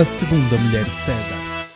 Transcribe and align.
A 0.00 0.04
Segunda 0.06 0.56
Mulher 0.56 0.84
de 0.84 0.98
César. 1.00 1.68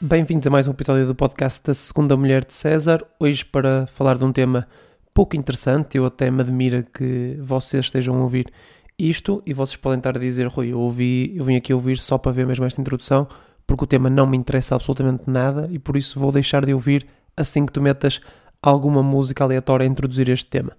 Bem-vindos 0.00 0.44
a 0.48 0.50
mais 0.50 0.66
um 0.66 0.72
episódio 0.72 1.06
do 1.06 1.14
podcast 1.14 1.64
da 1.64 1.72
Segunda 1.72 2.16
Mulher 2.16 2.44
de 2.44 2.52
César. 2.52 3.06
Hoje 3.20 3.44
para 3.44 3.86
falar 3.86 4.18
de 4.18 4.24
um 4.24 4.32
tema 4.32 4.66
pouco 5.14 5.36
interessante, 5.36 5.96
eu 5.96 6.04
até 6.04 6.28
me 6.28 6.40
admira 6.40 6.82
que 6.82 7.38
vocês 7.40 7.84
estejam 7.84 8.16
a 8.16 8.22
ouvir 8.22 8.52
isto 8.98 9.40
e 9.46 9.54
vocês 9.54 9.76
podem 9.76 9.98
estar 9.98 10.16
a 10.16 10.20
dizer, 10.20 10.48
Rui, 10.48 10.72
eu, 10.72 10.80
ouvi, 10.80 11.32
eu 11.36 11.44
vim 11.44 11.54
aqui 11.54 11.72
ouvir 11.72 11.98
só 11.98 12.18
para 12.18 12.32
ver 12.32 12.48
mesmo 12.48 12.64
esta 12.64 12.80
introdução, 12.80 13.28
porque 13.64 13.84
o 13.84 13.86
tema 13.86 14.10
não 14.10 14.26
me 14.26 14.36
interessa 14.36 14.74
absolutamente 14.74 15.30
nada 15.30 15.68
e 15.70 15.78
por 15.78 15.96
isso 15.96 16.18
vou 16.18 16.32
deixar 16.32 16.66
de 16.66 16.74
ouvir 16.74 17.06
assim 17.36 17.64
que 17.64 17.70
tu 17.70 17.80
metas 17.80 18.20
alguma 18.60 19.04
música 19.04 19.44
aleatória 19.44 19.84
a 19.84 19.88
introduzir 19.88 20.28
este 20.30 20.46
tema. 20.46 20.72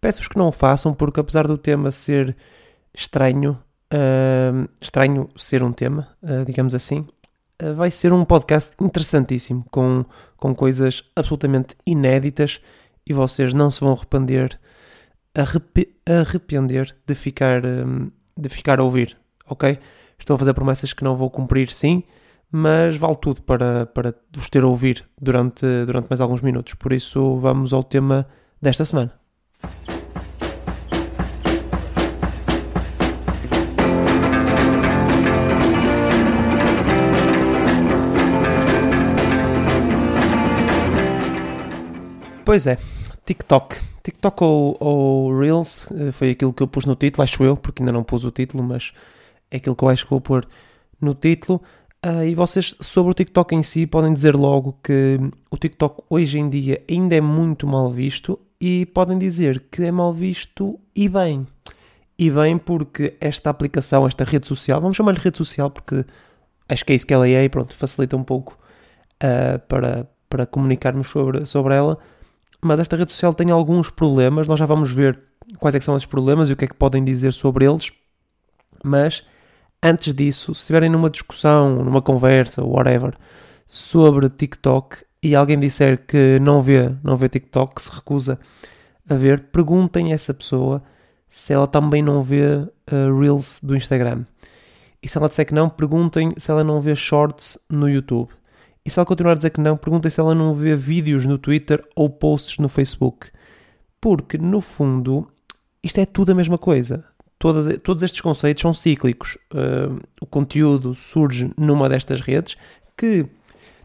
Peço-vos 0.00 0.28
que 0.28 0.38
não 0.38 0.48
o 0.48 0.52
façam, 0.52 0.94
porque 0.94 1.20
apesar 1.20 1.46
do 1.46 1.58
tema 1.58 1.90
ser 1.90 2.34
estranho, 2.94 3.58
estranho 4.80 5.28
ser 5.34 5.62
um 5.62 5.72
tema, 5.72 6.08
uh, 6.22 6.44
digamos 6.44 6.74
assim, 6.74 7.06
uh, 7.62 7.74
vai 7.74 7.90
ser 7.90 8.12
um 8.12 8.24
podcast 8.24 8.74
interessantíssimo, 8.80 9.64
com, 9.70 10.04
com 10.36 10.54
coisas 10.54 11.02
absolutamente 11.16 11.76
inéditas 11.84 12.60
e 13.06 13.12
vocês 13.12 13.52
não 13.52 13.70
se 13.70 13.80
vão 13.80 13.92
arrepender, 13.92 14.58
arrep 15.34 15.88
arrepender 16.06 16.94
de 17.06 17.14
ficar, 17.14 17.62
de 18.36 18.48
ficar 18.48 18.80
a 18.80 18.84
ouvir, 18.84 19.16
ok? 19.48 19.78
Estou 20.18 20.34
a 20.34 20.38
fazer 20.38 20.54
promessas 20.54 20.92
que 20.92 21.02
não 21.02 21.14
vou 21.14 21.30
cumprir, 21.30 21.70
sim, 21.70 22.02
mas 22.50 22.96
vale 22.96 23.16
tudo 23.16 23.42
para, 23.42 23.86
para 23.86 24.14
vos 24.34 24.50
ter 24.50 24.62
a 24.62 24.66
ouvir 24.66 25.04
durante, 25.20 25.64
durante 25.86 26.08
mais 26.08 26.20
alguns 26.20 26.42
minutos. 26.42 26.74
Por 26.74 26.92
isso, 26.92 27.36
vamos 27.38 27.72
ao 27.72 27.82
tema 27.82 28.26
desta 28.60 28.84
semana. 28.84 29.12
Pois 42.50 42.66
é, 42.66 42.76
TikTok. 43.24 43.76
TikTok 44.02 44.42
ou, 44.42 44.76
ou, 44.80 45.38
Reels 45.38 45.86
eh, 45.92 46.10
foi 46.10 46.30
aquilo 46.30 46.52
que 46.52 46.60
eu 46.60 46.66
pus 46.66 46.84
no 46.84 46.96
título, 46.96 47.22
acho 47.22 47.44
eu, 47.44 47.56
porque 47.56 47.80
ainda 47.80 47.92
não 47.92 48.02
pus 48.02 48.24
o 48.24 48.32
título, 48.32 48.60
mas 48.60 48.92
é 49.52 49.58
aquilo 49.58 49.76
que 49.76 49.84
eu 49.84 49.88
acho 49.88 50.02
que 50.02 50.10
vou 50.10 50.20
pôr 50.20 50.44
no 51.00 51.14
título. 51.14 51.62
Uh, 52.04 52.24
e 52.24 52.34
vocês, 52.34 52.76
sobre 52.80 53.12
o 53.12 53.14
TikTok 53.14 53.54
em 53.54 53.62
si, 53.62 53.86
podem 53.86 54.12
dizer 54.12 54.34
logo 54.34 54.76
que 54.82 55.20
o 55.48 55.56
TikTok 55.56 56.02
hoje 56.10 56.40
em 56.40 56.48
dia 56.48 56.82
ainda 56.90 57.14
é 57.14 57.20
muito 57.20 57.68
mal 57.68 57.88
visto 57.88 58.36
e 58.60 58.84
podem 58.84 59.16
dizer 59.16 59.66
que 59.70 59.84
é 59.84 59.92
mal 59.92 60.12
visto 60.12 60.76
e 60.92 61.08
bem. 61.08 61.46
E 62.18 62.32
bem 62.32 62.58
porque 62.58 63.16
esta 63.20 63.48
aplicação, 63.48 64.08
esta 64.08 64.24
rede 64.24 64.48
social, 64.48 64.80
vamos 64.80 64.96
chamar-lhe 64.96 65.20
rede 65.20 65.38
social 65.38 65.70
porque 65.70 66.04
acho 66.68 66.84
que 66.84 66.92
é 66.92 66.96
isso 66.96 67.06
que 67.06 67.14
ela 67.14 67.28
é 67.28 67.44
e 67.44 67.48
pronto, 67.48 67.76
facilita 67.76 68.16
um 68.16 68.24
pouco 68.24 68.58
uh, 69.22 69.56
para, 69.68 70.10
para 70.28 70.46
comunicarmos 70.46 71.08
sobre, 71.08 71.46
sobre 71.46 71.74
ela. 71.74 71.96
Mas 72.62 72.80
esta 72.80 72.96
rede 72.96 73.12
social 73.12 73.32
tem 73.32 73.50
alguns 73.50 73.90
problemas, 73.90 74.46
nós 74.46 74.58
já 74.58 74.66
vamos 74.66 74.92
ver 74.92 75.18
quais 75.58 75.74
é 75.74 75.80
são 75.80 75.96
esses 75.96 76.06
problemas 76.06 76.50
e 76.50 76.52
o 76.52 76.56
que 76.56 76.64
é 76.64 76.68
que 76.68 76.74
podem 76.74 77.02
dizer 77.02 77.32
sobre 77.32 77.64
eles. 77.64 77.90
Mas 78.84 79.24
antes 79.82 80.12
disso, 80.12 80.54
se 80.54 80.60
estiverem 80.60 80.90
numa 80.90 81.10
discussão, 81.10 81.82
numa 81.82 82.02
conversa, 82.02 82.62
whatever, 82.62 83.14
sobre 83.66 84.28
TikTok 84.28 85.04
e 85.22 85.34
alguém 85.34 85.58
disser 85.58 86.06
que 86.06 86.38
não 86.40 86.60
vê, 86.60 86.94
não 87.02 87.16
vê 87.16 87.28
TikTok, 87.28 87.74
que 87.74 87.82
se 87.82 87.90
recusa 87.90 88.38
a 89.08 89.14
ver, 89.14 89.40
perguntem 89.52 90.12
a 90.12 90.14
essa 90.14 90.32
pessoa 90.32 90.82
se 91.28 91.52
ela 91.52 91.66
também 91.66 92.02
não 92.02 92.20
vê 92.20 92.56
uh, 92.56 93.18
Reels 93.18 93.60
do 93.62 93.76
Instagram. 93.76 94.24
E 95.02 95.08
se 95.08 95.16
ela 95.16 95.28
disser 95.28 95.46
que 95.46 95.54
não, 95.54 95.68
perguntem 95.68 96.32
se 96.36 96.50
ela 96.50 96.62
não 96.62 96.80
vê 96.80 96.94
Shorts 96.94 97.58
no 97.68 97.88
YouTube. 97.88 98.30
E 98.84 98.90
se 98.90 98.98
ela 98.98 99.06
continuar 99.06 99.32
a 99.32 99.36
dizer 99.36 99.50
que 99.50 99.60
não, 99.60 99.76
perguntem 99.76 100.10
se 100.10 100.20
ela 100.20 100.34
não 100.34 100.54
vê 100.54 100.74
vídeos 100.74 101.26
no 101.26 101.38
Twitter 101.38 101.84
ou 101.94 102.08
posts 102.08 102.58
no 102.58 102.68
Facebook. 102.68 103.28
Porque, 104.00 104.38
no 104.38 104.60
fundo, 104.60 105.28
isto 105.82 105.98
é 106.00 106.06
tudo 106.06 106.32
a 106.32 106.34
mesma 106.34 106.56
coisa 106.56 107.04
todas, 107.40 107.78
todos 107.78 108.04
estes 108.04 108.20
conceitos 108.20 108.62
são 108.62 108.72
cíclicos. 108.72 109.36
Uh, 109.52 110.00
o 110.20 110.26
conteúdo 110.26 110.94
surge 110.94 111.50
numa 111.56 111.88
destas 111.88 112.20
redes 112.20 112.56
que, 112.96 113.26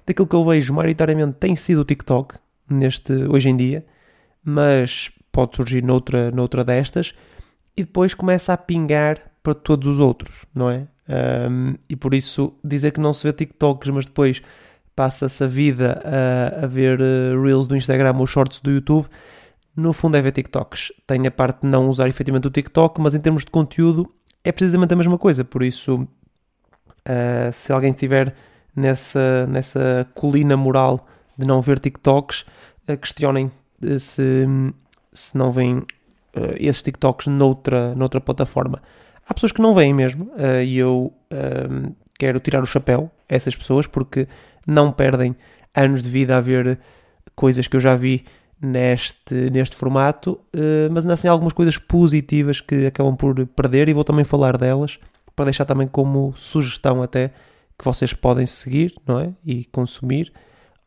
daquilo 0.06 0.28
que 0.28 0.36
eu 0.36 0.44
vejo, 0.44 0.74
maioritariamente 0.74 1.38
tem 1.40 1.56
sido 1.56 1.82
o 1.82 1.86
TikTok 1.86 2.36
neste, 2.70 3.14
hoje 3.14 3.50
em 3.50 3.56
dia, 3.56 3.84
mas 4.44 5.10
pode 5.32 5.56
surgir 5.56 5.82
noutra, 5.82 6.30
noutra 6.30 6.64
destas 6.64 7.16
e 7.76 7.84
depois 7.84 8.14
começa 8.14 8.54
a 8.54 8.58
pingar 8.58 9.32
para 9.42 9.56
todos 9.56 9.88
os 9.88 10.00
outros, 10.00 10.46
não 10.54 10.70
é? 10.70 10.88
Um, 11.08 11.76
e 11.88 11.96
por 11.96 12.14
isso 12.14 12.54
dizer 12.64 12.92
que 12.92 13.00
não 13.00 13.14
se 13.14 13.24
vê 13.24 13.32
TikToks, 13.32 13.90
mas 13.90 14.06
depois 14.06 14.42
passa-se 14.96 15.44
a 15.44 15.48
vida 15.48 16.02
a, 16.06 16.64
a 16.64 16.68
ver 16.68 17.00
uh, 17.02 17.42
Reels 17.42 17.68
do 17.68 17.76
Instagram 17.76 18.16
ou 18.18 18.26
Shorts 18.26 18.60
do 18.60 18.72
YouTube, 18.72 19.08
no 19.76 19.92
fundo 19.92 20.16
é 20.16 20.22
ver 20.22 20.32
TikToks. 20.32 20.92
Tem 21.06 21.28
a 21.28 21.32
parte 21.32 21.62
de 21.62 21.68
não 21.68 21.90
usar 21.90 22.08
efetivamente 22.08 22.48
o 22.48 22.52
TikTok, 22.52 23.02
mas 23.02 23.14
em 23.14 23.20
termos 23.20 23.44
de 23.44 23.52
conteúdo 23.52 24.10
é 24.44 24.52
precisamente 24.52 24.94
a 24.94 24.98
mesma 24.98 25.18
coisa. 25.18 25.44
Por 25.44 25.64
isso, 25.64 25.96
uh, 25.98 27.52
se 27.52 27.74
alguém 27.74 27.92
estiver 27.92 28.34
nessa, 28.74 29.46
nessa 29.48 30.08
colina 30.14 30.56
moral 30.56 31.06
de 31.38 31.46
não 31.46 31.60
ver 31.60 31.78
TikToks, 31.78 32.46
uh, 32.88 32.98
questionem 32.98 33.52
se, 34.00 34.48
se 35.12 35.38
não 35.38 35.52
veem 35.52 35.84
esses 36.58 36.84
TikToks 36.84 37.28
noutra, 37.28 37.96
noutra 37.96 38.20
plataforma. 38.20 38.82
Há 39.28 39.34
pessoas 39.34 39.54
que 39.54 39.62
não 39.62 39.74
veem 39.74 39.94
mesmo 39.94 40.30
e 40.66 40.78
eu 40.78 41.14
quero 42.18 42.40
tirar 42.40 42.62
o 42.62 42.66
chapéu 42.66 43.12
a 43.30 43.36
essas 43.36 43.56
pessoas 43.56 43.88
porque 43.88 44.28
não 44.66 44.92
perdem 44.92 45.36
anos 45.74 46.04
de 46.04 46.10
vida 46.10 46.38
a 46.38 46.42
ver 46.42 46.80
coisas 47.36 47.68
que 47.68 47.76
eu 47.76 47.80
já 47.80 47.96
vi 47.96 48.26
neste, 48.62 49.50
neste 49.52 49.76
formato, 49.76 50.40
uh, 50.56 50.92
mas 50.92 51.26
há 51.26 51.30
algumas 51.30 51.54
coisas 51.54 51.78
positivas 51.78 52.62
que 52.62 52.86
acabam 52.86 53.16
por 53.16 53.46
perder 53.48 53.90
e 53.90 53.94
vou 53.94 54.04
também 54.04 54.24
falar 54.24 54.58
delas 54.58 55.00
para 55.36 55.46
deixar 55.46 55.66
também 55.66 55.88
como 55.88 56.34
sugestão 56.36 57.04
até 57.04 57.32
que 57.78 57.84
vocês 57.84 58.14
podem 58.14 58.46
seguir 58.46 58.96
não 59.06 59.20
é? 59.20 59.34
e 59.46 59.66
consumir 59.66 60.32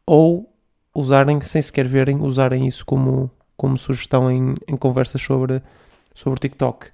ou 0.06 0.50
usarem 0.94 1.40
sem 1.42 1.60
sequer 1.60 1.86
verem, 1.86 2.18
usarem 2.20 2.66
isso 2.66 2.84
como, 2.84 3.30
como 3.56 3.76
sugestão 3.76 4.30
em, 4.30 4.54
em 4.66 4.76
conversas 4.76 5.20
sobre, 5.20 5.62
sobre 6.14 6.38
o 6.38 6.40
TikTok. 6.40 6.88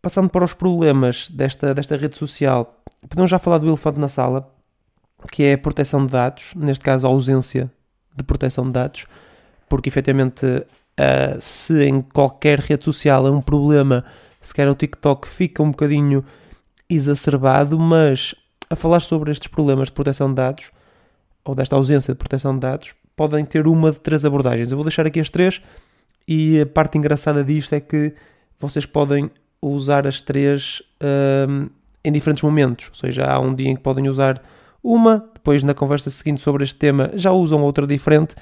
Passando 0.00 0.30
para 0.30 0.44
os 0.44 0.54
problemas 0.54 1.28
desta, 1.28 1.74
desta 1.74 1.96
rede 1.96 2.16
social, 2.16 2.82
podemos 3.08 3.30
já 3.30 3.38
falar 3.38 3.58
do 3.58 3.68
elefante 3.68 4.00
na 4.00 4.08
sala, 4.08 4.50
que 5.26 5.44
é 5.44 5.54
a 5.54 5.58
proteção 5.58 6.06
de 6.06 6.12
dados, 6.12 6.52
neste 6.54 6.84
caso 6.84 7.06
a 7.06 7.10
ausência 7.10 7.70
de 8.16 8.22
proteção 8.22 8.66
de 8.66 8.72
dados 8.72 9.06
porque 9.68 9.88
efetivamente 9.88 10.44
uh, 10.46 11.40
se 11.40 11.84
em 11.84 12.00
qualquer 12.00 12.58
rede 12.60 12.84
social 12.84 13.26
é 13.26 13.30
um 13.30 13.40
problema, 13.40 14.04
se 14.40 14.54
quer 14.54 14.68
o 14.68 14.74
TikTok 14.74 15.28
fica 15.28 15.62
um 15.62 15.70
bocadinho 15.70 16.24
exacerbado, 16.88 17.78
mas 17.78 18.34
a 18.70 18.74
falar 18.74 19.00
sobre 19.00 19.30
estes 19.30 19.48
problemas 19.48 19.88
de 19.88 19.92
proteção 19.92 20.28
de 20.28 20.36
dados, 20.36 20.70
ou 21.44 21.54
desta 21.54 21.76
ausência 21.76 22.14
de 22.14 22.18
proteção 22.18 22.54
de 22.54 22.60
dados, 22.60 22.94
podem 23.14 23.44
ter 23.44 23.66
uma 23.66 23.90
de 23.90 24.00
três 24.00 24.24
abordagens. 24.24 24.70
Eu 24.70 24.76
vou 24.76 24.84
deixar 24.84 25.06
aqui 25.06 25.20
as 25.20 25.30
três, 25.30 25.60
e 26.26 26.60
a 26.60 26.66
parte 26.66 26.98
engraçada 26.98 27.44
disto 27.44 27.74
é 27.74 27.80
que 27.80 28.14
vocês 28.58 28.86
podem 28.86 29.30
usar 29.60 30.06
as 30.06 30.22
três 30.22 30.82
uh, 31.02 31.70
em 32.04 32.12
diferentes 32.12 32.42
momentos, 32.42 32.88
ou 32.88 32.94
seja, 32.94 33.26
há 33.26 33.38
um 33.38 33.54
dia 33.54 33.68
em 33.68 33.76
que 33.76 33.82
podem 33.82 34.08
usar 34.08 34.42
uma, 34.82 35.28
depois 35.34 35.62
na 35.62 35.74
conversa 35.74 36.10
seguinte 36.10 36.42
sobre 36.42 36.64
este 36.64 36.76
tema 36.76 37.10
já 37.14 37.32
usam 37.32 37.62
outra 37.62 37.86
diferente 37.86 38.34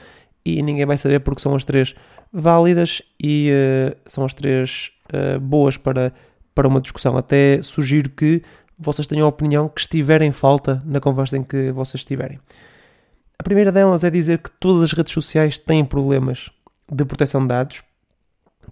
e 0.45 0.63
ninguém 0.63 0.87
vai 0.87 0.97
saber 0.97 1.21
porque 1.21 1.41
são 1.41 1.55
as 1.55 1.65
três 1.65 1.95
válidas 2.33 3.03
e 3.21 3.51
uh, 3.51 3.97
são 4.07 4.25
as 4.25 4.35
três 4.35 4.91
uh, 5.13 5.41
boas 5.41 5.77
para, 5.77 6.13
para 6.55 6.69
uma 6.69 6.81
discussão. 6.81 7.17
Até 7.17 7.61
sugiro 7.63 8.11
que 8.11 8.43
vocês 8.79 9.07
tenham 9.07 9.27
a 9.27 9.29
opinião 9.29 9.69
que 9.69 9.81
estiver 9.81 10.23
em 10.23 10.33
falta 10.33 10.83
na 10.85 11.01
conversa 11.01 11.37
em 11.37 11.43
que 11.43 11.73
vocês 11.73 12.01
estiverem. 12.01 12.39
A 13.39 13.43
primeira 13.43 13.73
delas 13.73 14.05
é 14.05 14.11
dizer 14.11 14.39
que 14.39 14.51
todas 14.51 14.85
as 14.85 14.93
redes 14.93 15.13
sociais 15.13 15.59
têm 15.59 15.85
problemas 15.85 16.51
de 16.91 17.05
proteção 17.05 17.43
de 17.43 17.49
dados, 17.49 17.83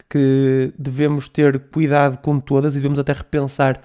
que 0.09 0.73
devemos 0.79 1.29
ter 1.29 1.59
cuidado 1.71 2.19
com 2.19 2.39
todas 2.39 2.75
e 2.75 2.79
devemos 2.79 2.99
até 2.99 3.13
repensar 3.13 3.81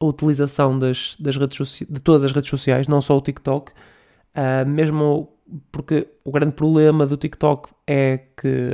a 0.00 0.04
utilização 0.04 0.78
das, 0.78 1.14
das 1.20 1.36
redes 1.36 1.84
de 1.88 2.00
todas 2.00 2.24
as 2.24 2.32
redes 2.32 2.48
sociais, 2.48 2.88
não 2.88 3.00
só 3.00 3.16
o 3.16 3.20
TikTok, 3.20 3.70
uh, 3.70 4.66
mesmo 4.66 5.28
porque 5.70 6.08
o 6.24 6.32
grande 6.32 6.54
problema 6.54 7.06
do 7.06 7.16
TikTok 7.16 7.68
é 7.86 8.18
que 8.36 8.70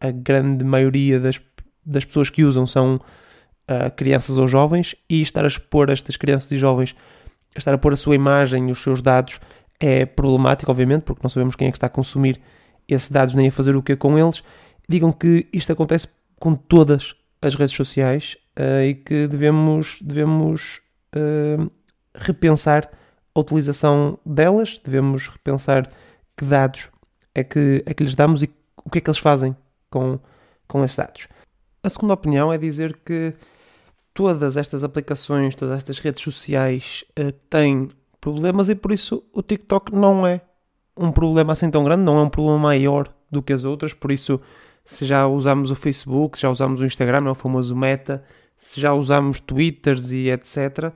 a, 0.00 0.08
a 0.08 0.10
grande 0.10 0.64
maioria 0.64 1.20
das, 1.20 1.40
das 1.84 2.04
pessoas 2.04 2.30
que 2.30 2.44
usam 2.44 2.66
são 2.66 2.96
uh, 2.96 3.90
crianças 3.94 4.38
ou 4.38 4.48
jovens 4.48 4.94
e 5.10 5.20
estar 5.20 5.44
a 5.44 5.48
expor 5.48 5.90
estas 5.90 6.16
crianças 6.16 6.50
e 6.52 6.56
jovens, 6.56 6.94
estar 7.56 7.74
a 7.74 7.78
pôr 7.78 7.92
a 7.92 7.96
sua 7.96 8.14
imagem 8.14 8.68
e 8.68 8.72
os 8.72 8.82
seus 8.82 9.02
dados 9.02 9.40
é 9.78 10.06
problemático, 10.06 10.70
obviamente, 10.70 11.02
porque 11.02 11.20
não 11.22 11.28
sabemos 11.28 11.54
quem 11.54 11.68
é 11.68 11.70
que 11.70 11.76
está 11.76 11.86
a 11.86 11.90
consumir 11.90 12.40
esses 12.88 13.10
dados 13.10 13.34
nem 13.34 13.48
a 13.48 13.52
fazer 13.52 13.76
o 13.76 13.82
que 13.82 13.96
com 13.96 14.18
eles. 14.18 14.42
Digam 14.88 15.12
que 15.12 15.46
isto 15.52 15.72
acontece 15.72 16.08
com 16.38 16.54
todas 16.54 17.14
as 17.42 17.54
redes 17.54 17.74
sociais 17.74 18.36
uh, 18.58 18.82
e 18.82 18.94
que 18.94 19.26
devemos, 19.26 20.00
devemos 20.02 20.80
uh, 21.14 21.70
repensar 22.14 22.90
a 23.34 23.40
utilização 23.40 24.18
delas, 24.24 24.80
devemos 24.82 25.28
repensar 25.28 25.90
que 26.36 26.44
dados 26.44 26.90
é 27.34 27.44
que, 27.44 27.82
é 27.84 27.94
que 27.94 28.02
lhes 28.02 28.14
damos 28.14 28.42
e 28.42 28.50
o 28.84 28.90
que 28.90 28.98
é 28.98 29.00
que 29.00 29.10
eles 29.10 29.18
fazem 29.18 29.54
com, 29.90 30.18
com 30.66 30.84
esses 30.84 30.96
dados. 30.96 31.28
A 31.82 31.88
segunda 31.88 32.14
opinião 32.14 32.52
é 32.52 32.58
dizer 32.58 32.98
que 33.04 33.34
todas 34.14 34.56
estas 34.56 34.82
aplicações, 34.82 35.54
todas 35.54 35.76
estas 35.76 35.98
redes 35.98 36.22
sociais 36.22 37.04
uh, 37.18 37.32
têm 37.50 37.88
problemas 38.20 38.68
e 38.68 38.74
por 38.74 38.90
isso 38.90 39.22
o 39.32 39.42
TikTok 39.42 39.94
não 39.94 40.26
é 40.26 40.40
um 40.96 41.12
problema 41.12 41.52
assim 41.52 41.70
tão 41.70 41.84
grande, 41.84 42.02
não 42.02 42.18
é 42.18 42.22
um 42.22 42.30
problema 42.30 42.58
maior 42.58 43.12
do 43.30 43.42
que 43.42 43.52
as 43.52 43.64
outras, 43.64 43.92
por 43.92 44.10
isso 44.10 44.40
se 44.84 45.04
já 45.04 45.26
usamos 45.26 45.70
o 45.70 45.76
Facebook, 45.76 46.38
se 46.38 46.42
já 46.42 46.50
usamos 46.50 46.80
o 46.80 46.86
Instagram, 46.86 47.26
é 47.26 47.30
o 47.30 47.34
famoso 47.34 47.76
Meta, 47.76 48.24
se 48.56 48.80
já 48.80 48.92
usamos 48.92 49.40
Twitters 49.40 50.12
e 50.12 50.30
etc., 50.30 50.92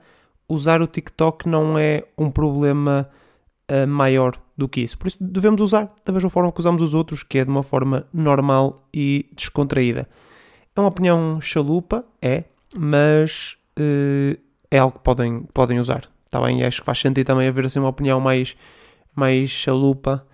usar 0.47 0.81
o 0.81 0.87
TikTok 0.87 1.47
não 1.47 1.77
é 1.77 2.03
um 2.17 2.29
problema 2.29 3.09
uh, 3.71 3.87
maior 3.87 4.35
do 4.57 4.67
que 4.67 4.81
isso. 4.81 4.97
Por 4.97 5.07
isso 5.07 5.17
devemos 5.21 5.61
usar 5.61 5.93
da 6.05 6.11
mesma 6.11 6.29
forma 6.29 6.51
que 6.51 6.59
usamos 6.59 6.81
os 6.83 6.93
outros, 6.93 7.23
que 7.23 7.39
é 7.39 7.45
de 7.45 7.49
uma 7.49 7.63
forma 7.63 8.05
normal 8.13 8.87
e 8.93 9.29
descontraída. 9.35 10.07
É 10.75 10.79
uma 10.79 10.89
opinião 10.89 11.39
chalupa, 11.41 12.05
é, 12.21 12.43
mas 12.77 13.57
uh, 13.79 14.37
é 14.69 14.77
algo 14.77 14.97
que 14.97 15.03
podem, 15.03 15.43
podem 15.53 15.79
usar. 15.79 16.09
Está 16.25 16.41
bem? 16.41 16.63
Acho 16.63 16.79
que 16.79 16.85
faz 16.85 16.99
sentido 16.99 17.25
também 17.25 17.47
haver 17.47 17.65
assim 17.65 17.79
uma 17.79 17.89
opinião 17.89 18.19
mais, 18.19 18.55
mais 19.15 19.49
chalupa, 19.49 20.25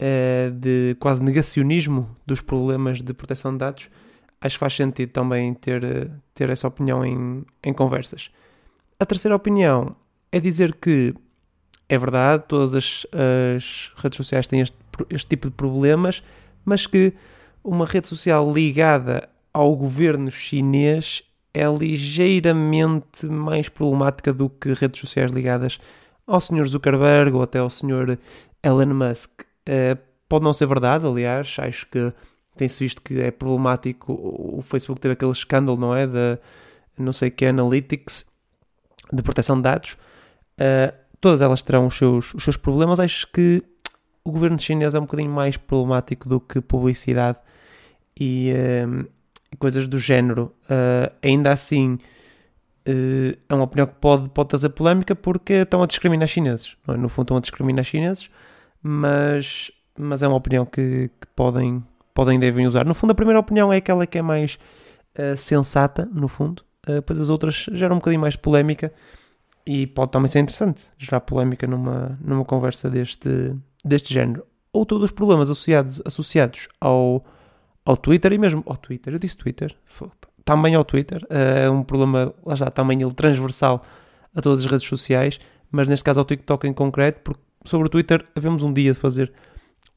uh, 0.00 0.50
de 0.50 0.96
quase 0.98 1.22
negacionismo 1.22 2.14
dos 2.26 2.40
problemas 2.40 3.00
de 3.00 3.12
proteção 3.14 3.52
de 3.52 3.58
dados. 3.58 3.88
Acho 4.40 4.56
que 4.56 4.60
faz 4.60 4.74
sentido 4.74 5.10
também 5.10 5.52
ter, 5.54 6.10
ter 6.34 6.48
essa 6.50 6.68
opinião 6.68 7.04
em, 7.04 7.44
em 7.62 7.72
conversas. 7.72 8.30
A 9.00 9.06
terceira 9.06 9.34
opinião 9.34 9.96
é 10.30 10.38
dizer 10.38 10.74
que 10.74 11.14
é 11.88 11.96
verdade, 11.96 12.44
todas 12.46 12.74
as, 12.74 13.06
as 13.12 13.92
redes 13.96 14.16
sociais 14.16 14.46
têm 14.46 14.60
este, 14.60 14.76
este 15.10 15.28
tipo 15.28 15.48
de 15.48 15.54
problemas, 15.54 16.22
mas 16.64 16.86
que 16.86 17.14
uma 17.64 17.86
rede 17.86 18.08
social 18.08 18.52
ligada 18.52 19.28
ao 19.52 19.74
governo 19.74 20.30
chinês 20.30 21.22
é 21.54 21.66
ligeiramente 21.66 23.26
mais 23.26 23.68
problemática 23.68 24.32
do 24.32 24.50
que 24.50 24.72
redes 24.74 25.00
sociais 25.00 25.32
ligadas 25.32 25.80
ao 26.26 26.40
Sr. 26.40 26.66
Zuckerberg 26.66 27.34
ou 27.34 27.42
até 27.42 27.58
ao 27.58 27.70
Sr. 27.70 28.18
Elon 28.62 28.94
Musk. 28.94 29.40
Uh, 29.66 29.98
pode 30.28 30.44
não 30.44 30.52
ser 30.52 30.66
verdade, 30.66 31.06
aliás, 31.06 31.56
acho 31.58 31.86
que 31.86 32.12
tem-se 32.58 32.82
visto 32.82 33.00
que 33.00 33.20
é 33.20 33.30
problemático. 33.30 34.12
O 34.12 34.60
Facebook 34.60 35.00
teve 35.00 35.12
aquele 35.12 35.32
escândalo, 35.32 35.78
não 35.78 35.94
é? 35.94 36.06
Da 36.06 36.38
não 36.98 37.12
sei 37.12 37.30
que 37.30 37.46
Analytics, 37.46 38.26
de 39.12 39.22
proteção 39.22 39.56
de 39.56 39.62
dados. 39.62 39.92
Uh, 40.58 40.92
todas 41.20 41.40
elas 41.40 41.62
terão 41.62 41.86
os 41.86 41.96
seus, 41.96 42.34
os 42.34 42.42
seus 42.42 42.56
problemas. 42.56 42.98
Acho 42.98 43.26
que 43.32 43.62
o 44.24 44.32
governo 44.32 44.58
chinês 44.58 44.94
é 44.94 44.98
um 44.98 45.02
bocadinho 45.02 45.30
mais 45.30 45.56
problemático 45.56 46.28
do 46.28 46.40
que 46.40 46.60
publicidade 46.60 47.38
e, 48.18 48.52
uh, 48.52 49.08
coisas 49.58 49.86
do 49.86 49.98
género. 49.98 50.52
Uh, 50.64 51.12
ainda 51.22 51.52
assim, 51.52 51.98
é 52.84 53.54
uma 53.54 53.64
opinião 53.64 53.86
que 53.86 53.94
pode, 53.94 54.28
pode 54.30 54.48
trazer 54.48 54.70
polémica 54.70 55.14
porque 55.14 55.54
estão 55.54 55.82
a 55.82 55.86
discriminar 55.86 56.26
chineses. 56.26 56.76
É? 56.88 56.96
No 56.96 57.08
fundo, 57.08 57.24
estão 57.24 57.36
a 57.36 57.40
discriminar 57.40 57.84
chineses, 57.84 58.30
mas, 58.82 59.70
mas 59.98 60.22
é 60.22 60.28
uma 60.28 60.36
opinião 60.36 60.64
que, 60.64 61.10
que 61.20 61.26
podem, 61.36 61.84
podem 62.18 62.36
devem 62.36 62.66
usar. 62.66 62.84
No 62.84 62.94
fundo, 62.94 63.12
a 63.12 63.14
primeira 63.14 63.38
opinião 63.38 63.72
é 63.72 63.76
aquela 63.76 64.04
que 64.04 64.18
é 64.18 64.22
mais 64.22 64.58
uh, 65.16 65.36
sensata, 65.36 66.04
no 66.12 66.26
fundo. 66.26 66.64
Uh, 66.84 67.12
as 67.12 67.30
outras 67.30 67.66
geram 67.70 67.94
um 67.94 67.98
bocadinho 68.00 68.20
mais 68.20 68.34
polémica 68.34 68.92
e 69.64 69.86
pode 69.86 70.10
também 70.10 70.28
ser 70.28 70.40
interessante 70.40 70.90
gerar 70.98 71.20
polémica 71.20 71.64
numa, 71.64 72.18
numa 72.20 72.44
conversa 72.44 72.90
deste, 72.90 73.54
deste 73.84 74.12
género. 74.12 74.44
Ou 74.72 74.84
todos 74.84 75.04
os 75.04 75.10
problemas 75.12 75.48
associados, 75.48 76.02
associados 76.04 76.66
ao 76.80 77.24
ao 77.84 77.96
Twitter 77.96 78.32
e 78.32 78.38
mesmo 78.38 78.62
ao 78.66 78.76
Twitter, 78.76 79.14
eu 79.14 79.18
disse 79.18 79.36
Twitter, 79.36 79.74
também 80.44 80.74
ao 80.74 80.84
Twitter, 80.84 81.24
eh, 81.30 81.64
é 81.64 81.70
um 81.70 81.82
problema, 81.82 82.34
lá 82.44 82.52
está, 82.52 82.70
também 82.70 83.00
ele 83.00 83.14
transversal 83.14 83.82
a 84.34 84.42
todas 84.42 84.60
as 84.60 84.66
redes 84.66 84.86
sociais, 84.86 85.40
mas 85.70 85.88
neste 85.88 86.04
caso 86.04 86.20
ao 86.20 86.26
TikTok 86.26 86.66
em 86.66 86.74
concreto, 86.74 87.22
porque 87.22 87.40
sobre 87.64 87.86
o 87.86 87.88
Twitter 87.88 88.22
havemos 88.36 88.62
um 88.62 88.70
dia 88.70 88.92
de 88.92 88.98
fazer 88.98 89.32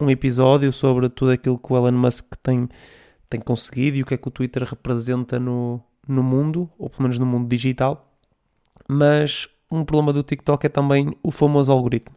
um 0.01 0.09
episódio 0.09 0.71
sobre 0.71 1.09
tudo 1.09 1.31
aquilo 1.31 1.57
que 1.57 1.71
o 1.71 1.77
Elon 1.77 1.97
Musk 1.97 2.33
tem, 2.41 2.67
tem 3.29 3.39
conseguido 3.39 3.97
e 3.97 4.01
o 4.01 4.05
que 4.05 4.15
é 4.15 4.17
que 4.17 4.27
o 4.27 4.31
Twitter 4.31 4.63
representa 4.63 5.39
no, 5.39 5.81
no 6.07 6.23
mundo, 6.23 6.69
ou 6.77 6.89
pelo 6.89 7.03
menos 7.03 7.19
no 7.19 7.25
mundo 7.25 7.47
digital, 7.47 8.13
mas 8.87 9.47
um 9.71 9.85
problema 9.85 10.11
do 10.11 10.23
TikTok 10.23 10.65
é 10.65 10.69
também 10.69 11.15
o 11.23 11.31
famoso 11.31 11.71
algoritmo. 11.71 12.15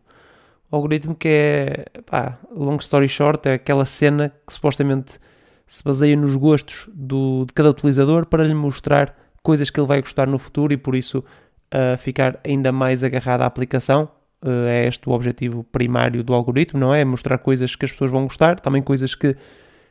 O 0.70 0.76
algoritmo 0.76 1.14
que 1.14 1.28
é, 1.28 1.84
pá, 2.06 2.38
long 2.50 2.76
story 2.76 3.08
short, 3.08 3.48
é 3.48 3.54
aquela 3.54 3.84
cena 3.84 4.32
que 4.46 4.52
supostamente 4.52 5.20
se 5.66 5.84
baseia 5.84 6.16
nos 6.16 6.34
gostos 6.36 6.88
do, 6.92 7.44
de 7.46 7.52
cada 7.52 7.70
utilizador 7.70 8.26
para 8.26 8.44
lhe 8.44 8.54
mostrar 8.54 9.16
coisas 9.42 9.70
que 9.70 9.78
ele 9.78 9.86
vai 9.86 10.00
gostar 10.00 10.26
no 10.26 10.38
futuro 10.38 10.72
e 10.72 10.76
por 10.76 10.96
isso 10.96 11.18
uh, 11.18 11.98
ficar 11.98 12.40
ainda 12.44 12.72
mais 12.72 13.04
agarrado 13.04 13.42
à 13.42 13.46
aplicação. 13.46 14.08
Uh, 14.46 14.66
é 14.68 14.86
este 14.86 15.08
o 15.08 15.12
objetivo 15.12 15.64
primário 15.64 16.22
do 16.22 16.34
algoritmo, 16.34 16.78
não 16.78 16.92
é? 16.92 17.02
Mostrar 17.02 17.38
coisas 17.38 17.74
que 17.74 17.86
as 17.86 17.90
pessoas 17.90 18.10
vão 18.10 18.24
gostar, 18.24 18.60
também 18.60 18.82
coisas 18.82 19.14
que 19.14 19.34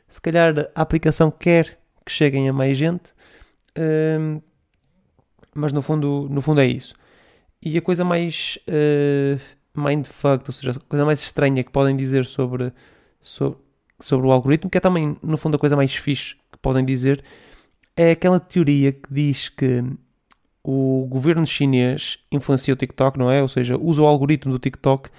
se 0.08 0.20
calhar 0.20 0.70
a 0.72 0.80
aplicação 0.80 1.28
quer 1.28 1.76
que 2.06 2.12
cheguem 2.12 2.48
a 2.48 2.52
mais 2.52 2.76
gente, 2.76 3.10
uh, 3.76 4.40
mas 5.52 5.72
no 5.72 5.82
fundo, 5.82 6.28
no 6.30 6.40
fundo 6.40 6.60
é 6.60 6.66
isso. 6.66 6.94
E 7.60 7.76
a 7.76 7.82
coisa 7.82 8.04
mais 8.04 8.56
uh, 8.68 9.40
mindfucked, 9.74 10.48
ou 10.48 10.52
seja, 10.52 10.70
a 10.70 10.88
coisa 10.88 11.04
mais 11.04 11.20
estranha 11.20 11.64
que 11.64 11.72
podem 11.72 11.96
dizer 11.96 12.24
sobre, 12.24 12.72
sobre, 13.20 13.58
sobre 13.98 14.26
o 14.26 14.30
algoritmo, 14.30 14.70
que 14.70 14.78
é 14.78 14.80
também, 14.80 15.16
no 15.20 15.36
fundo, 15.36 15.56
a 15.56 15.58
coisa 15.58 15.74
mais 15.74 15.92
fixe 15.94 16.36
que 16.52 16.58
podem 16.62 16.84
dizer, 16.84 17.24
é 17.96 18.12
aquela 18.12 18.38
teoria 18.38 18.92
que 18.92 19.12
diz 19.12 19.48
que 19.48 19.82
o 20.64 21.06
governo 21.10 21.46
chinês 21.46 22.18
influencia 22.32 22.72
o 22.72 22.76
TikTok, 22.76 23.18
não 23.18 23.30
é? 23.30 23.42
Ou 23.42 23.48
seja, 23.48 23.76
usa 23.78 24.00
o 24.00 24.06
algoritmo 24.06 24.50
do 24.50 24.58
TikTok 24.58 25.10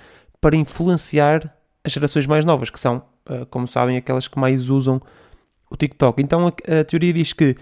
para 0.42 0.56
influenciar 0.56 1.56
as 1.84 1.92
gerações 1.92 2.26
mais 2.26 2.44
novas, 2.44 2.72
que 2.72 2.80
são, 2.80 3.04
eh, 3.30 3.46
como 3.52 3.68
sabem, 3.68 3.96
aquelas 3.96 4.28
que 4.28 4.40
mais 4.40 4.72
usam 4.72 5.00
o 5.70 5.78
TikTok. 5.78 6.22
Então 6.22 6.48
a, 6.48 6.84
teoria 6.84 7.14
diz 7.14 7.32
que 7.32 7.56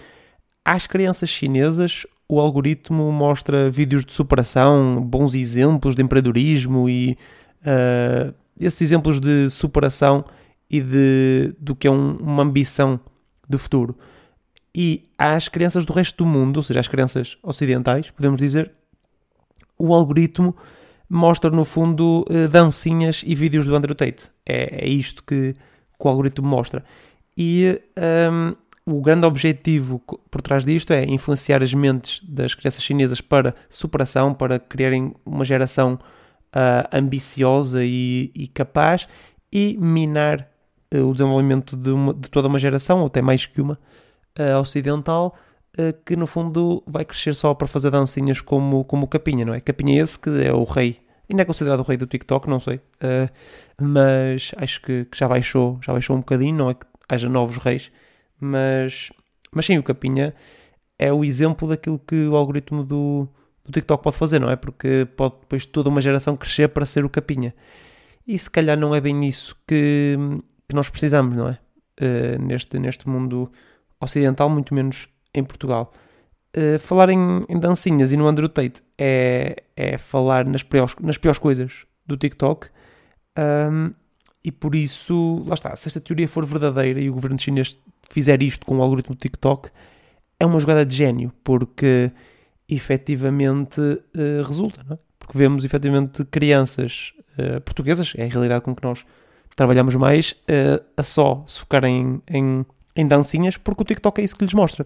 às 0.63 0.87
crianças 0.87 1.29
chinesas 1.29 2.07
o 2.27 2.39
algoritmo 2.39 3.11
mostra 3.11 3.69
vídeos 3.69 4.05
de 4.05 4.13
superação, 4.13 5.01
bons 5.01 5.35
exemplos 5.35 5.93
de 5.95 6.01
empreendedorismo 6.01 6.89
e 6.89 7.17
uh, 7.61 8.33
esses 8.59 8.81
exemplos 8.81 9.19
de 9.19 9.49
superação 9.49 10.23
e 10.69 10.79
de, 10.79 11.53
do 11.59 11.75
que 11.75 11.87
é 11.87 11.91
um, 11.91 12.15
uma 12.15 12.43
ambição 12.43 12.99
de 13.47 13.57
futuro. 13.57 13.95
E 14.75 15.07
às 15.17 15.47
crianças 15.47 15.85
do 15.85 15.93
resto 15.93 16.23
do 16.23 16.25
mundo, 16.25 16.57
ou 16.57 16.63
seja, 16.63 16.79
às 16.79 16.87
crianças 16.87 17.37
ocidentais, 17.43 18.09
podemos 18.09 18.39
dizer, 18.39 18.71
o 19.77 19.93
algoritmo 19.93 20.55
mostra 21.09 21.51
no 21.51 21.63
fundo 21.63 22.25
eh, 22.29 22.47
dancinhas 22.47 23.21
e 23.25 23.35
vídeos 23.35 23.67
do 23.67 23.75
Andrew 23.75 23.93
Tate. 23.93 24.31
É, 24.45 24.85
é 24.85 24.87
isto 24.87 25.23
que, 25.23 25.53
que, 25.53 25.59
o 25.99 26.09
algoritmo 26.09 26.47
mostra. 26.47 26.83
E 27.37 27.79
um, 28.31 28.55
o 28.85 29.01
grande 29.01 29.25
objetivo 29.25 29.99
por 30.29 30.41
trás 30.41 30.65
disto 30.65 30.91
é 30.91 31.05
influenciar 31.05 31.61
as 31.61 31.73
mentes 31.73 32.21
das 32.27 32.53
crianças 32.53 32.83
chinesas 32.83 33.21
para 33.21 33.55
superação, 33.69 34.33
para 34.33 34.59
criarem 34.59 35.13
uma 35.25 35.45
geração 35.45 35.99
uh, 36.53 36.87
ambiciosa 36.91 37.83
e, 37.83 38.31
e, 38.35 38.47
capaz 38.47 39.07
e 39.51 39.77
minar 39.79 40.49
eh, 40.91 40.99
o 40.99 41.11
desenvolvimento 41.13 41.77
de, 41.77 41.91
uma, 41.91 42.13
de, 42.13 42.29
toda 42.29 42.47
uma 42.47 42.59
geração, 42.59 42.99
ou 42.99 43.07
até 43.07 43.21
mais 43.21 43.45
que 43.45 43.61
uma, 43.61 43.79
uh, 44.39 44.59
ocidental, 44.59 45.35
uh, 45.77 45.93
que 46.05 46.15
no 46.15 46.27
fundo 46.27 46.83
vai 46.87 47.05
crescer 47.05 47.33
só 47.33 47.53
para 47.53 47.67
fazer 47.67 47.91
dancinhas 47.91 48.41
como, 48.41 48.83
como 48.85 49.07
Capinha, 49.07 49.45
não 49.45 49.53
é? 49.53 49.61
Capinha 49.61 50.01
esse 50.01 50.17
que 50.17 50.29
é 50.29 50.53
o 50.53 50.63
rei, 50.63 50.99
ainda 51.29 51.43
é 51.43 51.45
considerado 51.45 51.79
o 51.79 51.83
rei 51.83 51.97
do 51.97 52.07
TikTok, 52.07 52.49
não 52.49 52.59
sei, 52.59 52.77
uh, 52.77 53.29
mas 53.81 54.51
acho 54.57 54.81
que, 54.81 55.05
que, 55.05 55.17
já 55.17 55.27
baixou, 55.27 55.79
já 55.81 55.93
baixou 55.93 56.15
um 56.15 56.19
bocadinho, 56.19 56.55
não 56.55 56.69
é 56.69 56.73
que 56.73 56.85
haja 57.09 57.29
novos 57.29 57.57
reis, 57.57 57.91
mas, 58.39 59.11
mas 59.51 59.65
sim, 59.65 59.77
o 59.77 59.83
Capinha 59.83 60.33
é 60.97 61.11
o 61.11 61.23
exemplo 61.23 61.67
daquilo 61.67 61.99
que 61.99 62.27
o 62.27 62.35
algoritmo 62.35 62.83
do, 62.83 63.27
do 63.65 63.71
TikTok 63.71 64.03
pode 64.03 64.17
fazer, 64.17 64.39
não 64.39 64.49
é? 64.49 64.55
Porque 64.55 65.07
pode 65.15 65.35
depois 65.41 65.65
toda 65.65 65.89
uma 65.89 66.01
geração 66.01 66.35
crescer 66.35 66.69
para 66.69 66.85
ser 66.85 67.05
o 67.05 67.09
Capinha. 67.09 67.53
E 68.27 68.37
se 68.37 68.49
calhar 68.49 68.77
não 68.77 68.95
é 68.95 69.01
bem 69.01 69.25
isso 69.25 69.55
que, 69.67 70.15
que 70.67 70.75
nós 70.75 70.89
precisamos, 70.89 71.35
não 71.35 71.49
é? 71.49 71.59
Uh, 72.01 72.41
neste, 72.41 72.79
neste 72.79 73.07
mundo 73.07 73.51
ocidental, 74.03 74.49
muito 74.49 74.73
menos 74.73 75.07
em 75.33 75.43
Portugal. 75.43 75.91
Uh, 76.55 76.77
falar 76.77 77.09
em, 77.09 77.43
em, 77.49 77.59
dancinhas 77.59 78.11
e 78.11 78.17
no 78.17 78.27
Andrew 78.27 78.47
Tate 78.47 78.83
é, 78.97 79.63
é 79.75 79.97
falar 79.97 80.45
nas 80.45 80.61
piores, 80.61 80.95
nas 81.01 81.17
piores 81.17 81.39
coisas 81.39 81.85
do 82.05 82.15
TikTok. 82.15 82.67
Um, 83.37 83.91
e 84.43 84.51
por 84.51 84.75
isso, 84.75 85.43
lá 85.47 85.53
está, 85.53 85.75
se 85.75 85.87
esta 85.87 86.01
teoria 86.01 86.27
for 86.27 86.45
verdadeira 86.45 86.99
e 86.99 87.09
o 87.09 87.13
governo 87.13 87.39
chinês 87.39 87.77
fizer 88.09 88.43
isto 88.43 88.65
com 88.65 88.77
o 88.77 88.81
algoritmo 88.81 89.15
do 89.15 89.19
TikTok, 89.19 89.69
é 90.39 90.45
uma 90.45 90.59
jogada 90.59 90.85
de 90.85 90.95
gênio, 90.95 91.31
porque 91.43 92.11
efetivamente 92.67 93.79
uh, 93.79 94.43
resulta, 94.45 94.83
não 94.83 94.95
é? 94.95 94.99
Porque 95.17 95.37
vemos 95.37 95.63
efetivamente 95.63 96.25
crianças 96.25 97.13
uh, 97.37 97.61
portuguesas, 97.61 98.13
é 98.17 98.25
a 98.25 98.27
realidade 98.27 98.63
com 98.63 98.75
que 98.75 98.83
nós 98.83 99.05
trabalhamos 99.55 99.95
mais, 99.95 100.31
uh, 100.31 100.83
a 100.97 101.03
só 101.03 101.43
se 101.47 101.61
focarem 101.61 102.21
em, 102.27 102.37
em, 102.37 102.65
em 102.95 103.07
dancinhas, 103.07 103.57
porque 103.57 103.81
o 103.81 103.85
TikTok 103.85 104.21
é 104.21 104.23
isso 104.23 104.35
que 104.35 104.45
lhes 104.45 104.53
mostra. 104.53 104.85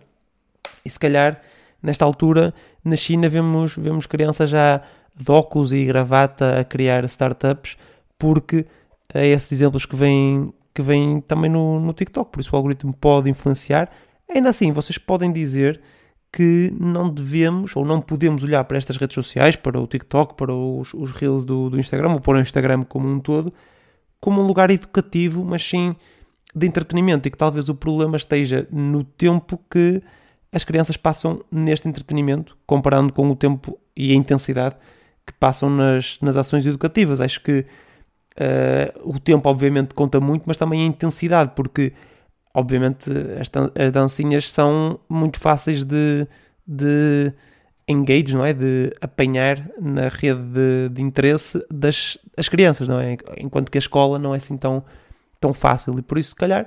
E 0.83 0.89
se 0.89 0.99
calhar, 0.99 1.41
nesta 1.81 2.05
altura, 2.05 2.53
na 2.83 2.95
China, 2.95 3.27
vemos, 3.27 3.75
vemos 3.75 4.05
crianças 4.05 4.49
já 4.49 4.81
de 5.15 5.31
óculos 5.31 5.73
e 5.73 5.83
gravata 5.85 6.59
a 6.59 6.63
criar 6.63 7.03
startups, 7.05 7.77
porque 8.17 8.65
é 9.13 9.27
esses 9.27 9.51
exemplos 9.51 9.85
que 9.85 9.95
vêm, 9.95 10.53
que 10.73 10.81
vêm 10.81 11.19
também 11.21 11.49
no, 11.49 11.79
no 11.79 11.93
TikTok, 11.93 12.31
por 12.31 12.39
isso 12.39 12.51
o 12.53 12.55
algoritmo 12.55 12.93
pode 12.93 13.29
influenciar. 13.29 13.89
Ainda 14.29 14.49
assim, 14.49 14.71
vocês 14.71 14.97
podem 14.97 15.31
dizer 15.31 15.81
que 16.31 16.73
não 16.79 17.09
devemos 17.09 17.75
ou 17.75 17.85
não 17.85 18.01
podemos 18.01 18.43
olhar 18.43 18.63
para 18.65 18.77
estas 18.77 18.97
redes 18.97 19.15
sociais, 19.15 19.55
para 19.55 19.79
o 19.79 19.87
TikTok, 19.87 20.35
para 20.35 20.53
os, 20.53 20.93
os 20.93 21.11
Reels 21.11 21.45
do, 21.45 21.69
do 21.69 21.79
Instagram, 21.79 22.13
ou 22.13 22.19
para 22.19 22.37
o 22.37 22.41
Instagram 22.41 22.83
como 22.83 23.07
um 23.07 23.19
todo, 23.19 23.53
como 24.19 24.41
um 24.41 24.45
lugar 24.45 24.69
educativo, 24.69 25.43
mas 25.43 25.67
sim 25.67 25.95
de 26.55 26.67
entretenimento 26.67 27.27
e 27.27 27.31
que 27.31 27.37
talvez 27.37 27.69
o 27.69 27.75
problema 27.75 28.17
esteja 28.17 28.67
no 28.71 29.03
tempo 29.03 29.59
que 29.69 30.01
as 30.51 30.63
crianças 30.63 30.97
passam 30.97 31.43
neste 31.51 31.87
entretenimento, 31.87 32.57
comparando 32.65 33.13
com 33.13 33.29
o 33.29 33.35
tempo 33.35 33.77
e 33.95 34.11
a 34.11 34.15
intensidade 34.15 34.75
que 35.25 35.33
passam 35.33 35.69
nas, 35.69 36.17
nas 36.21 36.37
ações 36.37 36.65
educativas. 36.65 37.19
Acho 37.19 37.41
que 37.41 37.65
uh, 38.39 39.09
o 39.09 39.19
tempo, 39.19 39.49
obviamente, 39.49 39.93
conta 39.93 40.19
muito, 40.19 40.43
mas 40.45 40.57
também 40.57 40.81
a 40.81 40.85
intensidade, 40.85 41.51
porque, 41.55 41.93
obviamente, 42.53 43.11
as, 43.39 43.51
as 43.75 43.91
dancinhas 43.91 44.49
são 44.49 44.99
muito 45.09 45.39
fáceis 45.39 45.83
de, 45.83 46.25
de 46.65 47.33
engage, 47.87 48.35
não 48.35 48.45
é? 48.45 48.53
De 48.53 48.93
apanhar 49.01 49.69
na 49.79 50.07
rede 50.07 50.41
de, 50.41 50.89
de 50.89 51.01
interesse 51.01 51.63
das 51.69 52.17
as 52.37 52.47
crianças, 52.47 52.87
não 52.87 52.99
é? 52.99 53.17
Enquanto 53.37 53.71
que 53.71 53.77
a 53.77 53.79
escola 53.79 54.19
não 54.19 54.33
é 54.33 54.37
assim 54.37 54.57
tão, 54.57 54.83
tão 55.39 55.53
fácil. 55.53 55.97
E 55.99 56.01
por 56.01 56.17
isso, 56.17 56.29
se 56.29 56.35
calhar, 56.35 56.65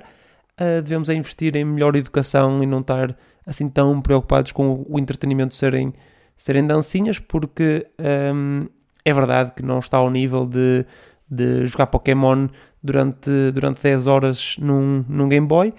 uh, 0.59 0.81
devemos 0.81 1.09
é 1.09 1.13
investir 1.13 1.55
em 1.55 1.65
melhor 1.65 1.95
educação 1.95 2.63
e 2.63 2.65
não 2.65 2.79
estar 2.79 3.15
assim 3.45 3.69
tão 3.69 4.01
preocupados 4.01 4.51
com 4.51 4.85
o 4.87 4.99
entretenimento 4.99 5.55
serem 5.55 5.93
serem 6.41 6.65
dancinhas, 6.65 7.19
porque 7.19 7.85
hum, 8.33 8.67
é 9.05 9.13
verdade 9.13 9.53
que 9.55 9.61
não 9.61 9.77
está 9.77 9.97
ao 9.97 10.09
nível 10.09 10.43
de, 10.47 10.83
de 11.29 11.67
jogar 11.67 11.85
Pokémon 11.85 12.47
durante, 12.81 13.51
durante 13.53 13.79
10 13.83 14.07
horas 14.07 14.55
num, 14.57 15.05
num 15.07 15.29
Game 15.29 15.45
Boy 15.45 15.71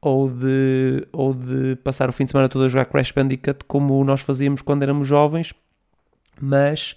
ou 0.00 0.28
de, 0.28 1.06
ou 1.12 1.32
de 1.32 1.76
passar 1.84 2.08
o 2.08 2.12
fim 2.12 2.24
de 2.24 2.32
semana 2.32 2.48
todo 2.48 2.64
a 2.64 2.68
jogar 2.68 2.86
Crash 2.86 3.12
Bandicoot 3.12 3.64
como 3.66 4.02
nós 4.04 4.20
fazíamos 4.20 4.60
quando 4.60 4.82
éramos 4.82 5.06
jovens, 5.06 5.54
mas 6.40 6.96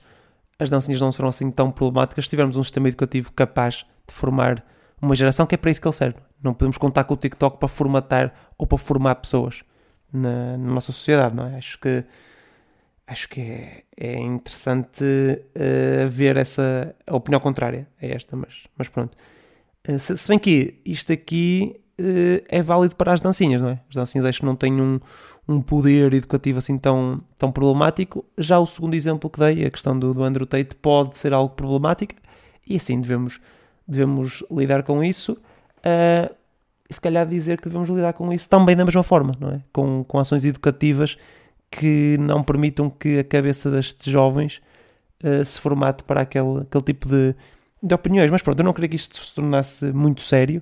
as 0.57 0.71
dancinhas 0.71 1.01
não 1.01 1.11
serão 1.11 1.29
assim 1.29 1.51
tão 1.51 1.71
problemáticas 1.71 2.25
se 2.25 2.31
tivermos 2.31 2.57
um 2.57 2.63
sistema 2.63 2.87
educativo 2.87 3.31
capaz 3.33 3.85
de 4.07 4.13
formar 4.15 4.63
uma 5.01 5.15
geração 5.15 5.45
que 5.45 5.55
é 5.55 5.57
para 5.57 5.71
isso 5.71 5.81
que 5.81 5.87
ele 5.87 5.95
serve. 5.95 6.19
Não 6.43 6.53
podemos 6.53 6.77
contar 6.77 7.03
com 7.05 7.13
o 7.13 7.17
TikTok 7.17 7.57
para 7.57 7.67
formatar 7.67 8.33
ou 8.57 8.67
para 8.67 8.77
formar 8.77 9.15
pessoas 9.15 9.63
na, 10.11 10.57
na 10.57 10.73
nossa 10.73 10.91
sociedade, 10.91 11.35
não 11.35 11.47
é? 11.47 11.57
Acho 11.57 11.79
que 11.79 12.05
acho 13.07 13.27
que 13.27 13.41
é, 13.41 13.83
é 13.97 14.19
interessante 14.19 15.03
uh, 15.03 16.07
ver 16.07 16.37
essa 16.37 16.95
opinião 17.09 17.41
contrária 17.41 17.87
a 18.01 18.05
esta, 18.05 18.35
mas, 18.37 18.67
mas 18.77 18.87
pronto. 18.87 19.17
Uh, 19.87 19.99
se, 19.99 20.15
se, 20.17 20.27
bem 20.29 20.39
que 20.39 20.79
isto 20.85 21.11
aqui 21.11 21.81
uh, 21.99 22.45
é 22.47 22.61
válido 22.61 22.95
para 22.95 23.11
as 23.11 23.19
dancinhas, 23.19 23.61
não 23.61 23.69
é? 23.69 23.81
As 23.89 23.95
dancinhas 23.95 24.25
acho 24.25 24.39
que 24.39 24.45
não 24.45 24.55
têm 24.55 24.79
um, 24.81 24.99
um 25.47 25.61
poder 25.61 26.13
educativo 26.13 26.59
assim 26.59 26.77
tão, 26.77 27.21
tão 27.37 27.51
problemático. 27.51 28.23
Já 28.37 28.59
o 28.59 28.65
segundo 28.65 28.93
exemplo 28.93 29.29
que 29.29 29.39
dei, 29.39 29.65
a 29.65 29.71
questão 29.71 29.97
do, 29.97 30.13
do 30.13 30.23
Andrew 30.23 30.45
Tate, 30.45 30.75
pode 30.75 31.17
ser 31.17 31.33
algo 31.33 31.53
problemático 31.53 32.13
e 32.65 32.77
assim 32.77 32.99
devemos, 32.99 33.41
devemos 33.87 34.43
lidar 34.51 34.83
com 34.83 35.03
isso. 35.03 35.33
Uh, 35.79 36.33
e 36.89 36.93
se 36.93 36.99
calhar 36.99 37.25
dizer 37.25 37.59
que 37.59 37.69
devemos 37.69 37.89
lidar 37.89 38.13
com 38.13 38.31
isso 38.33 38.49
também 38.49 38.75
da 38.75 38.83
mesma 38.83 39.03
forma, 39.03 39.33
não 39.39 39.49
é? 39.49 39.61
Com, 39.71 40.03
com 40.03 40.19
ações 40.19 40.43
educativas 40.43 41.17
que 41.69 42.17
não 42.19 42.43
permitam 42.43 42.89
que 42.89 43.19
a 43.19 43.23
cabeça 43.23 43.71
destes 43.71 44.11
jovens 44.11 44.61
uh, 45.23 45.43
se 45.45 45.59
formate 45.59 46.03
para 46.03 46.21
aquele, 46.21 46.61
aquele 46.61 46.83
tipo 46.83 47.07
de, 47.07 47.33
de 47.81 47.95
opiniões. 47.95 48.29
Mas 48.29 48.41
pronto, 48.41 48.59
eu 48.59 48.65
não 48.65 48.73
queria 48.73 48.89
que 48.89 48.97
isto 48.97 49.17
se 49.17 49.33
tornasse 49.33 49.85
muito 49.93 50.21
sério 50.21 50.61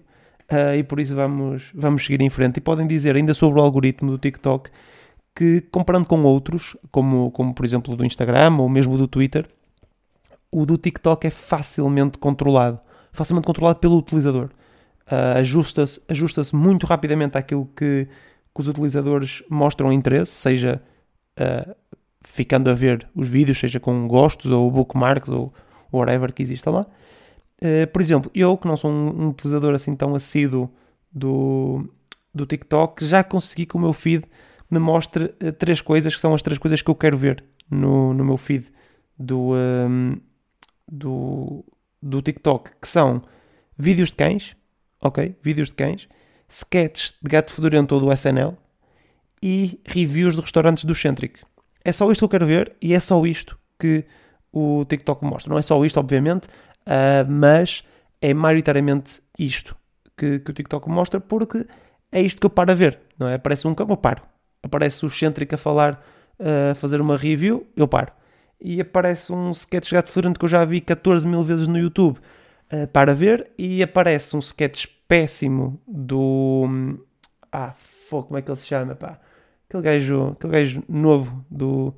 uh, 0.51 0.75
e 0.75 0.83
por 0.83 0.99
isso 0.99 1.15
vamos, 1.15 1.71
vamos 1.73 2.05
seguir 2.05 2.21
em 2.21 2.29
frente. 2.29 2.57
E 2.57 2.61
podem 2.61 2.85
dizer 2.85 3.15
ainda 3.15 3.33
sobre 3.33 3.59
o 3.59 3.63
algoritmo 3.63 4.11
do 4.11 4.17
TikTok 4.17 4.69
que, 5.35 5.61
comparando 5.71 6.05
com 6.05 6.21
outros, 6.23 6.75
como, 6.91 7.31
como 7.31 7.53
por 7.53 7.65
exemplo 7.65 7.95
do 7.95 8.05
Instagram 8.05 8.57
ou 8.57 8.69
mesmo 8.69 8.97
do 8.97 9.07
Twitter, 9.07 9.47
o 10.51 10.65
do 10.65 10.77
TikTok 10.77 11.27
é 11.27 11.29
facilmente 11.29 12.17
controlado. 12.17 12.79
Facilmente 13.11 13.45
controlado 13.45 13.79
pelo 13.79 13.97
utilizador. 13.97 14.49
Uh, 15.11 15.39
ajusta-se 15.39 15.99
ajusta 16.07 16.41
muito 16.53 16.85
rapidamente 16.85 17.37
àquilo 17.37 17.65
que, 17.75 18.07
que 18.53 18.61
os 18.61 18.67
utilizadores 18.67 19.41
mostram 19.49 19.91
interesse, 19.91 20.31
seja 20.31 20.81
uh, 21.39 21.75
ficando 22.21 22.69
a 22.69 22.73
ver 22.73 23.07
os 23.15 23.27
vídeos, 23.27 23.59
seja 23.59 23.79
com 23.79 24.07
gostos 24.07 24.51
ou 24.51 24.69
bookmarks 24.69 25.31
ou 25.31 25.51
whatever 25.91 26.31
que 26.31 26.43
exista 26.43 26.69
lá. 26.69 26.85
Uh, 27.61 27.87
por 27.91 28.01
exemplo, 28.01 28.29
eu 28.35 28.55
que 28.55 28.67
não 28.67 28.77
sou 28.77 28.91
um, 28.91 29.23
um, 29.23 29.29
utilizador 29.29 29.73
assim 29.73 29.95
tão 29.95 30.13
assíduo 30.13 30.69
do, 31.11 31.89
do 32.33 32.45
TikTok, 32.45 33.03
já 33.05 33.23
consegui 33.23 33.65
que 33.65 33.75
o 33.75 33.79
meu 33.79 33.93
feed 33.93 34.25
me 34.69 34.77
mostre 34.77 35.29
três 35.57 35.81
coisas 35.81 36.13
que 36.13 36.21
são 36.21 36.35
as 36.35 36.43
três 36.43 36.59
coisas 36.59 36.83
que 36.83 36.89
eu 36.91 36.93
quero 36.93 37.17
ver 37.17 37.43
no, 37.69 38.13
no 38.13 38.23
meu 38.23 38.37
feed 38.37 38.71
do, 39.17 39.53
um, 39.55 40.17
do, 42.09 42.21
TikTok, 42.21 42.71
que 42.81 42.87
são 42.87 43.21
vídeos 43.77 44.09
de 44.09 44.15
cães, 44.15 44.55
ok? 45.01 45.35
Vídeos 45.41 45.69
de 45.69 45.75
cães, 45.75 46.07
sketches 46.47 47.13
de 47.21 47.29
gato 47.29 47.51
fedorento 47.53 47.95
ou 47.95 48.01
do 48.01 48.11
SNL, 48.11 48.57
e 49.41 49.79
reviews 49.85 50.35
de 50.35 50.41
restaurantes 50.41 50.83
do 50.83 50.93
Centric. 50.93 51.39
É 51.83 51.91
só 51.91 52.11
isto 52.11 52.21
que 52.21 52.25
eu 52.25 52.29
quero 52.29 52.45
ver 52.45 52.75
e 52.81 52.93
é 52.93 52.99
só 52.99 53.25
isto 53.25 53.57
que 53.79 54.05
o 54.51 54.85
TikTok 54.85 55.23
mostra. 55.23 55.49
Não 55.49 55.57
é 55.57 55.61
só 55.61 55.83
isto, 55.85 55.99
obviamente, 55.99 56.47
uh, 56.47 57.29
mas 57.29 57.83
é 58.21 58.33
maioritariamente 58.33 59.21
isto 59.37 59.75
que, 60.17 60.39
que, 60.39 60.51
o 60.51 60.53
TikTok 60.53 60.89
mostra 60.89 61.21
porque 61.21 61.65
é 62.11 62.21
isto 62.21 62.39
que 62.39 62.45
eu 62.45 62.49
paro 62.49 62.71
a 62.71 62.75
ver. 62.75 62.99
Não 63.17 63.27
é? 63.27 63.35
Aparece 63.35 63.67
um 63.67 63.73
cão, 63.73 63.87
eu 63.89 63.97
paro. 63.97 64.23
Aparece 64.61 65.05
o 65.05 65.09
Centric 65.09 65.55
a 65.55 65.57
falar, 65.57 66.03
a 66.37 66.71
uh, 66.71 66.75
fazer 66.75 66.99
uma 66.99 67.15
review, 67.15 67.65
eu 67.75 67.87
paro. 67.87 68.11
E 68.61 68.81
aparece 68.81 69.31
um 69.31 69.51
sketch 69.51 69.91
gato 69.91 70.11
fedorento 70.11 70.39
que 70.39 70.45
eu 70.45 70.49
já 70.49 70.65
vi 70.65 70.81
14 70.81 71.27
mil 71.27 71.43
vezes 71.43 71.67
no 71.67 71.77
YouTube 71.77 72.19
uh, 72.71 72.87
para 72.87 73.13
ver. 73.13 73.51
E 73.57 73.81
aparece 73.81 74.35
um 74.35 74.39
sketch 74.39 74.87
péssimo 75.07 75.81
do. 75.87 76.97
Ah, 77.51 77.73
fogo, 78.09 78.27
como 78.27 78.37
é 78.37 78.41
que 78.41 78.51
ele 78.51 78.59
se 78.59 78.67
chama? 78.67 78.95
Pá? 78.95 79.19
aquele 79.69 79.83
gajo, 79.83 80.29
aquele 80.29 80.53
gajo 80.53 80.83
novo 80.89 81.45
do, 81.49 81.93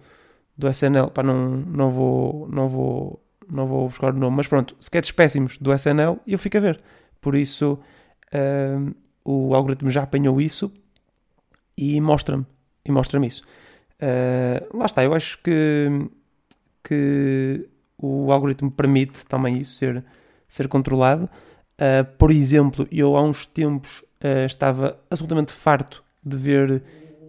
do 0.58 0.68
SNL, 0.68 1.10
pá, 1.10 1.24
não, 1.24 1.50
não 1.50 1.90
vou, 1.90 2.48
não 2.50 2.68
vou, 2.68 3.24
não 3.50 3.66
vou 3.66 3.88
buscar 3.88 4.14
o 4.14 4.18
nome, 4.18 4.36
mas 4.36 4.48
pronto, 4.48 4.76
sketches 4.80 5.12
péssimos 5.12 5.58
do 5.58 5.74
SNL 5.74 6.20
e 6.28 6.34
eu 6.34 6.40
fico 6.40 6.58
a 6.58 6.62
ver. 6.62 6.82
Por 7.22 7.36
isso, 7.36 7.80
uh, 8.34 8.96
o 9.24 9.56
algoritmo 9.56 9.90
já 9.90 10.04
apanhou 10.04 10.42
isso 10.42 10.72
e 11.78 12.00
mostra-me, 12.02 12.46
e 12.86 12.92
mostra-me 12.92 13.28
isso. 13.28 13.44
Uh, 14.02 14.78
lá 14.78 14.86
está, 14.86 15.04
eu 15.04 15.14
acho 15.14 15.42
que, 15.42 16.10
que 16.84 17.68
o 17.98 18.32
algoritmo 18.32 18.72
permite 18.72 19.26
também 19.26 19.58
isso 19.58 19.74
ser, 19.74 20.04
ser 20.48 20.68
controlado. 20.68 21.30
Uh, 21.76 22.06
por 22.18 22.32
exemplo, 22.32 22.88
eu 22.92 23.16
há 23.16 23.24
uns 23.24 23.46
tempos 23.46 24.02
uh, 24.24 24.46
estava 24.46 25.00
absolutamente 25.10 25.52
farto 25.52 26.04
de 26.24 26.38
ver 26.38 26.84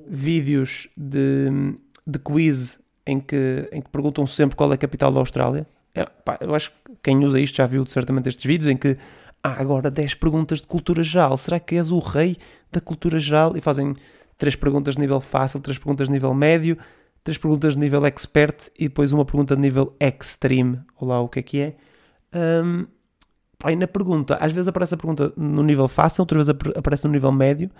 vídeos 0.07 0.89
de, 0.97 1.77
de 2.07 2.19
quiz 2.19 2.79
em 3.07 3.21
que, 3.21 3.69
em 3.73 3.81
que 3.81 3.89
perguntam 3.91 4.27
sempre 4.27 4.57
qual 4.57 4.71
é 4.71 4.75
a 4.75 4.79
capital 4.79 5.13
da 5.13 5.21
Austrália. 5.21 5.67
É, 5.95 6.05
pá, 6.05 6.39
eu 6.41 6.55
acho 6.55 6.71
que 6.71 6.77
quem 7.03 7.25
usa 7.25 7.41
isto 7.41 7.57
já 7.57 7.67
viu 7.67 7.85
certamente 7.87 8.29
estes 8.29 8.45
vídeos 8.45 8.67
em 8.67 8.77
que 8.77 8.97
há 9.43 9.61
agora 9.61 9.91
10 9.91 10.15
perguntas 10.15 10.61
de 10.61 10.67
cultura 10.67 11.03
geral. 11.03 11.37
Será 11.37 11.59
que 11.59 11.77
és 11.77 11.91
o 11.91 11.99
rei 11.99 12.37
da 12.71 12.81
cultura 12.81 13.19
geral? 13.19 13.57
E 13.57 13.61
fazem 13.61 13.95
3 14.39 14.57
perguntas 14.57 14.95
de 14.95 15.01
nível 15.01 15.21
fácil, 15.21 15.61
3 15.61 15.79
perguntas 15.79 16.09
de 16.09 16.13
nível 16.13 16.33
médio, 16.33 16.79
3 17.25 17.39
perguntas 17.39 17.75
de 17.75 17.81
nível 17.81 18.05
expert 18.07 18.69
e 18.79 18.89
depois 18.89 19.13
uma 19.13 19.25
pergunta 19.25 19.55
de 19.55 19.63
nível 19.63 19.95
extreme. 20.01 20.81
Olá, 20.97 21.21
o 21.21 21.29
que 21.29 21.39
é 21.39 21.43
que 21.43 21.61
é? 21.61 21.77
Um, 22.35 22.87
e 23.71 23.77
na 23.77 23.87
pergunta, 23.87 24.37
às 24.37 24.53
vezes 24.53 24.69
aparece 24.69 24.95
a 24.95 24.97
pergunta 24.97 25.33
no 25.37 25.63
nível 25.63 25.87
fácil, 25.87 26.23
outras 26.23 26.47
vezes 26.47 26.61
aparece 26.77 27.05
no 27.05 27.11
nível 27.11 27.31
médio 27.31 27.71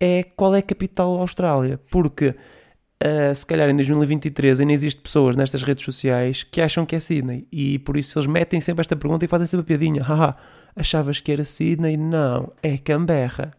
é 0.00 0.22
qual 0.22 0.54
é 0.54 0.58
a 0.58 0.62
capital 0.62 1.14
da 1.14 1.20
Austrália. 1.20 1.80
Porque 1.90 2.28
uh, 2.28 3.34
se 3.34 3.46
calhar 3.46 3.68
em 3.68 3.76
2023 3.76 4.60
ainda 4.60 4.72
existe 4.72 5.00
pessoas 5.00 5.36
nestas 5.36 5.62
redes 5.62 5.84
sociais 5.84 6.42
que 6.42 6.60
acham 6.60 6.84
que 6.84 6.96
é 6.96 7.00
Sydney 7.00 7.46
e 7.50 7.78
por 7.78 7.96
isso 7.96 8.18
eles 8.18 8.28
metem 8.28 8.60
sempre 8.60 8.82
esta 8.82 8.96
pergunta 8.96 9.24
e 9.24 9.28
fazem 9.28 9.46
sempre 9.46 9.64
a 9.64 9.66
piadinha. 9.66 10.02
Haha, 10.02 10.36
achavas 10.76 11.20
que 11.20 11.32
era 11.32 11.44
Sydney? 11.44 11.96
Não, 11.96 12.52
é 12.62 12.76
Canberra. 12.76 13.52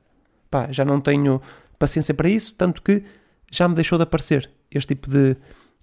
Pá, 0.50 0.72
já 0.72 0.86
não 0.86 1.01
tenho 1.01 1.41
paciência 1.79 2.13
para 2.13 2.29
isso, 2.29 2.53
tanto 2.55 2.82
que 2.82 3.03
já 3.51 3.67
me 3.67 3.75
deixou 3.75 3.98
de 3.98 4.03
aparecer 4.03 4.50
este 4.77 4.96
tipo 4.96 5.10
de, 5.10 5.36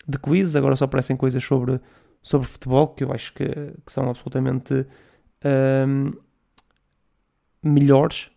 de 0.06 0.18
quiz. 0.18 0.56
Agora 0.56 0.76
só 0.76 0.84
aparecem 0.84 1.16
coisas 1.16 1.42
sobre, 1.44 1.80
sobre 2.22 2.46
futebol, 2.46 2.88
que 2.88 3.04
eu 3.04 3.12
acho 3.12 3.32
que, 3.32 3.44
que 3.44 3.92
são 3.92 4.08
absolutamente 4.08 4.87
um, 5.44 6.12
melhores. 7.62 8.30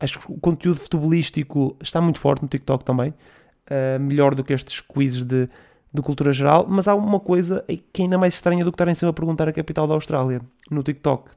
Acho 0.00 0.20
que 0.20 0.32
o 0.32 0.38
conteúdo 0.38 0.80
futebolístico 0.80 1.76
está 1.80 2.00
muito 2.00 2.18
forte 2.18 2.42
no 2.42 2.48
TikTok 2.48 2.84
também, 2.84 3.10
uh, 3.10 4.00
melhor 4.00 4.34
do 4.34 4.44
que 4.44 4.52
estes 4.52 4.80
quizzes 4.80 5.24
de, 5.24 5.48
de 5.92 6.02
cultura 6.02 6.32
geral. 6.32 6.66
Mas 6.68 6.86
há 6.86 6.94
uma 6.94 7.20
coisa 7.20 7.64
que 7.92 8.02
é 8.02 8.04
ainda 8.04 8.18
mais 8.18 8.34
estranha 8.34 8.64
do 8.64 8.70
que 8.70 8.74
estarem 8.74 8.94
sempre 8.94 9.10
a 9.10 9.14
perguntar 9.14 9.48
a 9.48 9.52
capital 9.52 9.86
da 9.86 9.94
Austrália 9.94 10.40
no 10.70 10.82
TikTok, 10.82 11.30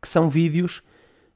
que 0.00 0.08
são 0.08 0.28
vídeos 0.28 0.82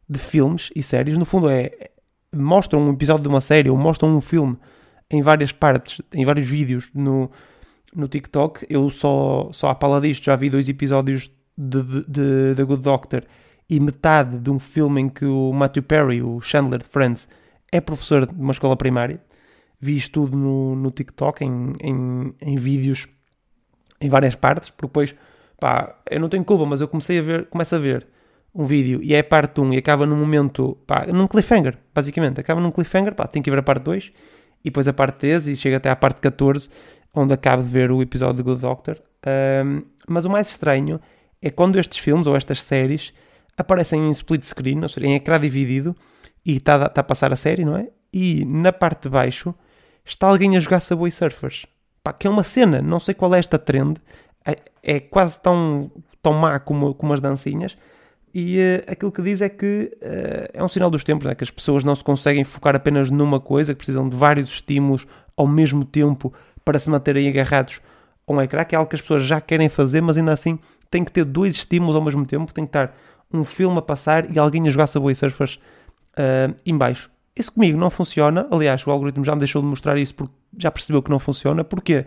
de 0.09 0.19
filmes 0.19 0.71
e 0.75 0.83
séries. 0.83 1.19
No 1.19 1.25
fundo, 1.25 1.51
é 1.51 1.91
mostram 2.33 2.81
um 2.81 2.93
episódio 2.93 3.23
de 3.23 3.29
uma 3.29 3.41
série 3.41 3.71
ou 3.71 3.77
mostram 3.77 4.15
um 4.15 4.21
filme 4.21 4.57
em 5.11 5.23
várias 5.23 5.53
partes, 5.53 6.01
em 6.13 6.25
vários 6.25 6.49
vídeos 6.49 6.91
no, 6.95 7.31
no 7.95 8.09
TikTok. 8.09 8.67
Eu 8.69 8.91
só, 8.91 9.49
só 9.53 9.71
à 9.71 9.75
pala 9.75 10.01
disto 10.01 10.25
já 10.25 10.37
vi 10.37 10.51
dois 10.51 10.69
episódios 10.69 11.31
de, 11.57 12.55
The 12.55 12.65
Good 12.65 12.83
Doctor 12.83 13.25
e 13.69 13.81
metade 13.81 14.39
de 14.39 14.51
um 14.51 14.59
filme 14.59 15.01
em 15.01 15.09
que 15.09 15.25
o 15.25 15.53
Matthew 15.53 15.83
Perry, 15.83 16.23
o 16.23 16.41
Chandler 16.41 16.81
de 16.81 16.87
Friends, 16.87 17.29
é 17.71 17.81
professor 17.81 18.27
de 18.27 18.41
uma 18.41 18.53
escola 18.53 18.77
primária. 18.77 19.21
Vi 19.81 19.97
isto 19.97 20.13
tudo 20.13 20.37
no, 20.37 20.75
no 20.75 20.91
TikTok, 20.91 21.45
em, 21.45 21.75
em, 21.81 22.35
em 22.41 22.57
vídeos 22.57 23.07
em 24.01 24.09
várias 24.09 24.35
partes, 24.35 24.71
porque 24.71 24.87
depois, 24.87 25.15
pá, 25.59 25.97
eu 26.11 26.21
não 26.21 26.29
tenho 26.29 26.45
culpa, 26.45 26.65
mas 26.65 26.81
eu 26.81 26.89
comecei 26.89 27.19
a 27.19 27.23
ver, 27.23 27.47
começo 27.47 27.75
a 27.75 27.79
ver 27.79 28.07
um 28.55 28.65
vídeo 28.65 29.01
e 29.03 29.15
é 29.15 29.23
parte 29.23 29.61
1 29.61 29.75
e 29.75 29.77
acaba 29.77 30.07
num 30.07 30.17
momento, 30.17 30.79
pá, 30.87 31.05
num 31.07 31.27
cliffhanger, 31.27 31.79
basicamente, 31.95 32.41
acaba 32.41 32.61
num 32.61 32.71
cliffhanger, 32.71 33.15
pá, 33.15 33.27
tem 33.27 33.43
que 33.43 33.51
ver 33.51 33.59
a 33.59 33.63
parte 33.63 33.83
2 33.83 34.13
e 34.65 34.71
depois 34.71 34.89
a 34.89 34.93
parte 34.93 35.19
13 35.19 35.53
e 35.53 35.57
chega 35.57 35.77
até 35.77 35.91
à 35.91 35.97
parte 35.97 36.21
14, 36.21 36.69
onde 37.15 37.35
acabo 37.35 37.63
de 37.63 37.69
ver 37.69 37.91
o 37.91 38.03
episódio 38.03 38.37
de 38.37 38.43
Good 38.43 38.61
Doctor. 38.61 39.01
Um, 39.65 39.83
mas 40.09 40.25
o 40.25 40.31
mais 40.31 40.49
estranho 40.49 41.01
é 41.41 41.51
quando 41.51 41.79
estes 41.79 41.99
filmes 41.99 42.27
ou 42.27 42.37
estas 42.37 42.63
séries 42.63 43.13
aparecem 43.57 44.07
em 44.07 44.11
split 44.11 44.45
screen, 44.45 44.83
ou 44.83 44.89
seja, 44.89 45.07
em 45.07 45.15
ecrã 45.15 45.39
dividido, 45.39 45.95
e 46.45 46.57
está 46.57 46.89
tá 46.89 47.01
a 47.01 47.05
passar 47.05 47.33
a 47.33 47.37
série, 47.37 47.65
não 47.65 47.77
é? 47.77 47.89
E 48.13 48.45
na 48.45 48.73
parte 48.73 49.03
de 49.03 49.09
baixo 49.09 49.55
está 50.05 50.29
alguém 50.29 50.57
a 50.57 50.61
jogar 50.61 50.81
Subway 50.81 51.11
Surfers. 51.11 51.67
Pá, 52.03 52.13
que 52.13 52.27
é 52.27 52.31
uma 52.31 52.45
cena, 52.45 52.81
não 52.81 53.01
sei 53.01 53.15
qual 53.15 53.35
é 53.35 53.39
esta 53.39 53.59
trend, 53.59 53.99
é, 54.47 54.57
é 54.83 55.01
quase 55.01 55.39
tão, 55.41 55.91
tão 56.23 56.33
má 56.33 56.59
como, 56.59 56.95
como 56.95 57.13
as 57.13 57.21
dancinhas, 57.21 57.77
e 58.35 58.59
uh, 58.59 58.93
aquilo 58.93 59.11
que 59.11 59.23
diz 59.23 59.41
é 59.41 59.49
que 59.49 59.91
uh, 60.03 60.51
é 60.53 60.63
um 60.63 60.69
sinal 60.69 60.91
dos 60.91 61.05
tempos, 61.05 61.27
né? 61.27 61.35
que 61.35 61.45
as 61.45 61.51
pessoas 61.51 61.85
não 61.85 61.95
se 61.95 62.05
conseguem 62.05 62.45
focar 62.45 62.77
apenas 62.77 63.11
numa 63.11 63.41
coisa, 63.41 63.73
que 63.73 63.79
precisam 63.79 64.09
de 64.09 64.17
vários 64.17 64.49
estímulos 64.49 65.07
ao 65.37 65.47
mesmo 65.47 65.85
tempo 65.85 66.33
para 66.65 66.79
se 66.79 66.91
manterem 66.91 67.29
agarrados 67.29 67.81
a 68.27 68.33
um 68.33 68.41
ecrã, 68.41 68.65
que 68.65 68.75
é 68.75 68.79
algo 68.79 68.89
que 68.89 68.97
as 68.97 69.01
pessoas 69.01 69.25
já 69.25 69.41
querem 69.41 69.69
fazer, 69.69 70.01
mas 70.01 70.17
ainda 70.17 70.33
assim 70.33 70.59
tem 70.91 71.05
que 71.05 71.13
ter 71.13 71.25
dois 71.25 71.55
estímulos 71.55 71.97
ao 71.97 72.03
mesmo 72.03 72.25
tempo, 72.27 72.53
tem 72.53 72.65
que 72.65 72.69
estar 72.69 72.95
um 73.33 73.45
filme 73.45 73.79
a 73.79 73.83
passar 73.83 74.35
e 74.35 74.39
alguém 74.39 74.67
a 74.67 74.71
jogar 74.71 74.87
Subway 74.87 75.15
Surfers 75.15 75.59
uh, 76.15 76.55
em 76.65 76.77
baixo. 76.77 77.11
Isso 77.37 77.53
comigo 77.53 77.79
não 77.79 77.91
funciona, 77.91 78.47
aliás, 78.51 78.85
o 78.87 78.91
algoritmo 78.91 79.25
já 79.25 79.33
me 79.33 79.39
deixou 79.39 79.63
de 79.63 79.69
mostrar 79.69 79.97
isso 79.97 80.15
porque 80.15 80.35
já 80.57 80.71
percebeu 80.71 81.03
que 81.03 81.11
não 81.11 81.19
funciona. 81.19 81.63
Porquê? 81.63 82.05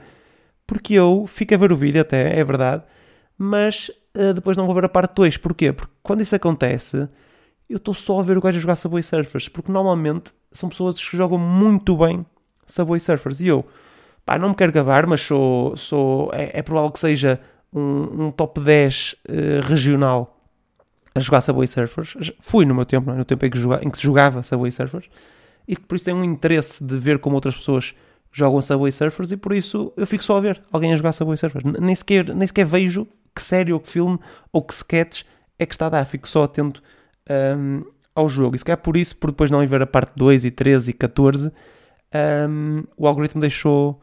Porque 0.67 0.93
eu 0.93 1.25
fico 1.27 1.53
a 1.53 1.57
ver 1.57 1.71
o 1.71 1.75
vídeo 1.75 2.01
até, 2.01 2.37
é 2.37 2.43
verdade, 2.43 2.83
mas 3.43 3.89
uh, 4.15 4.36
depois 4.36 4.55
não 4.55 4.67
vou 4.67 4.75
ver 4.75 4.86
a 4.86 4.89
parte 4.89 5.15
2. 5.15 5.38
Porquê? 5.38 5.74
Porque 5.74 5.91
quando 6.03 6.21
isso 6.21 6.36
acontece, 6.36 7.10
eu 7.67 7.77
estou 7.77 7.91
só 7.91 8.19
a 8.19 8.24
ver 8.24 8.38
o 8.38 8.41
gajo 8.41 8.60
a 8.60 8.62
jogar 8.62 8.75
Subway 8.75 9.01
Surfers, 9.01 9.50
porque 9.50 9.71
normalmente 9.71 10.32
são 10.51 10.69
pessoas 10.69 10.99
que 10.99 11.17
jogam 11.17 11.39
muito 11.39 11.97
bem 11.97 12.23
Subway 12.67 12.99
Surfers. 12.99 13.41
E 13.41 13.47
eu, 13.47 13.65
pá, 14.23 14.38
não 14.38 14.49
me 14.49 14.56
quero 14.56 14.71
gabar, 14.71 15.08
mas 15.08 15.21
sou, 15.21 15.75
sou 15.75 16.30
é, 16.34 16.60
é 16.60 16.62
provável 16.62 16.91
que 16.91 16.99
seja 16.99 17.39
um, 17.73 18.27
um 18.27 18.32
top 18.32 18.62
10 18.62 19.15
uh, 19.27 19.32
eh, 19.34 19.62
regional 19.67 20.38
a 21.15 21.19
jogar 21.19 21.41
Subway 21.41 21.65
Surfers. 21.65 22.32
Fui 22.39 22.63
no 22.63 22.75
meu 22.75 22.86
tempo, 22.86 23.10
é? 23.10 23.15
no 23.15 23.25
tempo 23.25 23.43
em 23.43 23.49
que, 23.49 23.58
joga, 23.58 23.84
em 23.84 23.89
que 23.89 23.97
se 23.97 24.04
jogava 24.04 24.43
Subway 24.43 24.71
Surfers, 24.71 25.10
e 25.67 25.75
por 25.75 25.95
isso 25.95 26.06
tenho 26.06 26.17
um 26.17 26.23
interesse 26.23 26.84
de 26.84 26.95
ver 26.95 27.17
como 27.17 27.36
outras 27.36 27.56
pessoas 27.56 27.95
jogam 28.32 28.62
Subway 28.62 28.91
Surfers, 28.91 29.32
e 29.32 29.38
por 29.38 29.51
isso 29.51 29.91
eu 29.97 30.06
fico 30.06 30.23
só 30.23 30.38
a 30.38 30.41
ver 30.41 30.62
alguém 30.71 30.93
a 30.93 30.95
jogar 30.95 31.12
Subway 31.12 31.38
Surfers. 31.38 31.63
Nem 31.80 31.95
sequer, 31.95 32.36
nem 32.36 32.45
sequer 32.45 32.67
vejo 32.67 33.08
que 33.36 33.41
série 33.41 33.74
ou 33.74 33.80
que 33.80 33.89
filme 33.89 34.20
ou 34.52 34.62
que 34.62 34.74
sketch 34.74 35.24
é 35.58 35.65
que 35.65 35.74
está 35.74 35.88
a 35.88 35.89
dar, 35.89 36.06
fico 36.06 36.28
só 36.28 36.44
atento 36.44 36.82
um, 37.30 37.84
ao 38.15 38.28
jogo. 38.28 38.56
E 38.56 38.60
se 38.60 38.65
calhar 38.65 38.82
por 38.82 38.98
isso, 38.98 39.15
por 39.15 39.32
depois 39.32 39.52
não 39.52 39.63
ir 39.63 39.67
ver 39.67 39.82
a 39.82 39.88
parte 39.88 40.13
2 40.15 40.46
e 40.46 40.52
13 40.52 40.91
e 40.91 40.94
14, 40.94 41.52
um, 42.50 42.84
o 42.98 43.08
algoritmo 43.08 43.39
deixou, 43.39 44.02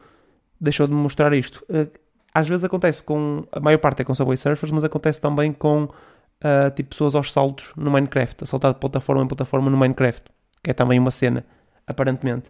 deixou 0.59 0.87
de 0.87 0.93
mostrar 0.93 1.33
isto. 1.33 1.63
Uh, 1.69 1.89
às 2.33 2.47
vezes 2.47 2.63
acontece 2.63 3.03
com, 3.03 3.45
a 3.51 3.59
maior 3.59 3.79
parte 3.79 4.01
é 4.01 4.05
com 4.05 4.13
Subway 4.13 4.37
Surfers, 4.37 4.71
mas 4.71 4.83
acontece 4.83 5.19
também 5.19 5.51
com 5.51 5.83
uh, 5.83 6.71
tipo 6.75 6.89
pessoas 6.89 7.15
aos 7.15 7.31
saltos 7.33 7.73
no 7.75 7.91
Minecraft, 7.91 8.43
a 8.43 8.45
saltar 8.45 8.73
de 8.73 8.79
plataforma 8.79 9.23
em 9.23 9.27
plataforma 9.27 9.69
no 9.69 9.77
Minecraft, 9.77 10.23
que 10.63 10.71
é 10.71 10.73
também 10.73 10.99
uma 10.99 11.11
cena, 11.11 11.45
aparentemente. 11.85 12.49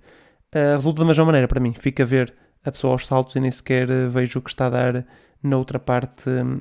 Uh, 0.54 0.76
resulta 0.76 1.02
da 1.02 1.06
mesma 1.06 1.26
maneira 1.26 1.48
para 1.48 1.60
mim, 1.60 1.74
fica 1.74 2.04
a 2.04 2.06
ver 2.06 2.34
a 2.64 2.72
pessoa 2.72 2.94
aos 2.94 3.08
saltos 3.08 3.36
e 3.36 3.40
nem 3.40 3.50
sequer 3.50 3.88
vejo 4.10 4.40
o 4.40 4.42
que 4.42 4.50
está 4.50 4.68
a 4.68 4.70
dar 4.70 5.06
na 5.42 5.58
outra 5.58 5.80
parte 5.80 6.30
um, 6.30 6.60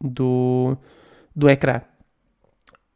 do, 0.00 0.76
do 1.34 1.48
ecrã. 1.48 1.80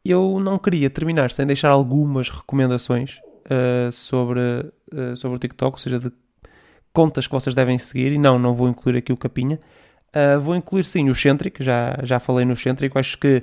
Eu 0.04 0.38
não 0.40 0.58
queria 0.58 0.88
terminar 0.88 1.30
sem 1.30 1.46
deixar 1.46 1.70
algumas 1.70 2.28
recomendações 2.30 3.18
uh, 3.46 3.90
sobre, 3.90 4.40
uh, 4.92 5.16
sobre 5.16 5.36
o 5.36 5.40
TikTok, 5.40 5.74
ou 5.74 5.78
seja, 5.78 5.98
de 5.98 6.12
contas 6.92 7.26
que 7.26 7.32
vocês 7.32 7.54
devem 7.54 7.76
seguir, 7.76 8.12
e 8.12 8.18
não, 8.18 8.38
não 8.38 8.54
vou 8.54 8.68
incluir 8.68 8.98
aqui 8.98 9.12
o 9.12 9.16
Capinha. 9.16 9.60
Uh, 10.08 10.40
vou 10.40 10.54
incluir 10.54 10.84
sim 10.84 11.10
o 11.10 11.14
Centric, 11.14 11.62
já, 11.62 11.98
já 12.02 12.20
falei 12.20 12.44
no 12.44 12.56
Centric, 12.56 12.96
acho 12.96 13.18
que 13.18 13.42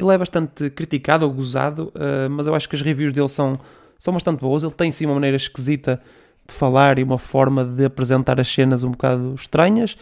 ele 0.00 0.14
é 0.14 0.18
bastante 0.18 0.70
criticado 0.70 1.26
ou 1.26 1.32
gozado, 1.32 1.92
uh, 1.96 2.30
mas 2.30 2.46
eu 2.46 2.54
acho 2.54 2.68
que 2.68 2.76
as 2.76 2.82
reviews 2.82 3.12
dele 3.12 3.28
são, 3.28 3.58
são 3.98 4.14
bastante 4.14 4.40
boas. 4.40 4.62
Ele 4.62 4.72
tem 4.72 4.92
sim 4.92 5.04
uma 5.06 5.14
maneira 5.14 5.36
esquisita 5.36 6.00
de 6.46 6.54
falar 6.54 6.98
e 6.98 7.02
uma 7.02 7.18
forma 7.18 7.64
de 7.64 7.84
apresentar 7.84 8.40
as 8.40 8.48
cenas 8.48 8.84
um 8.84 8.92
bocado 8.92 9.34
estranhas. 9.34 9.96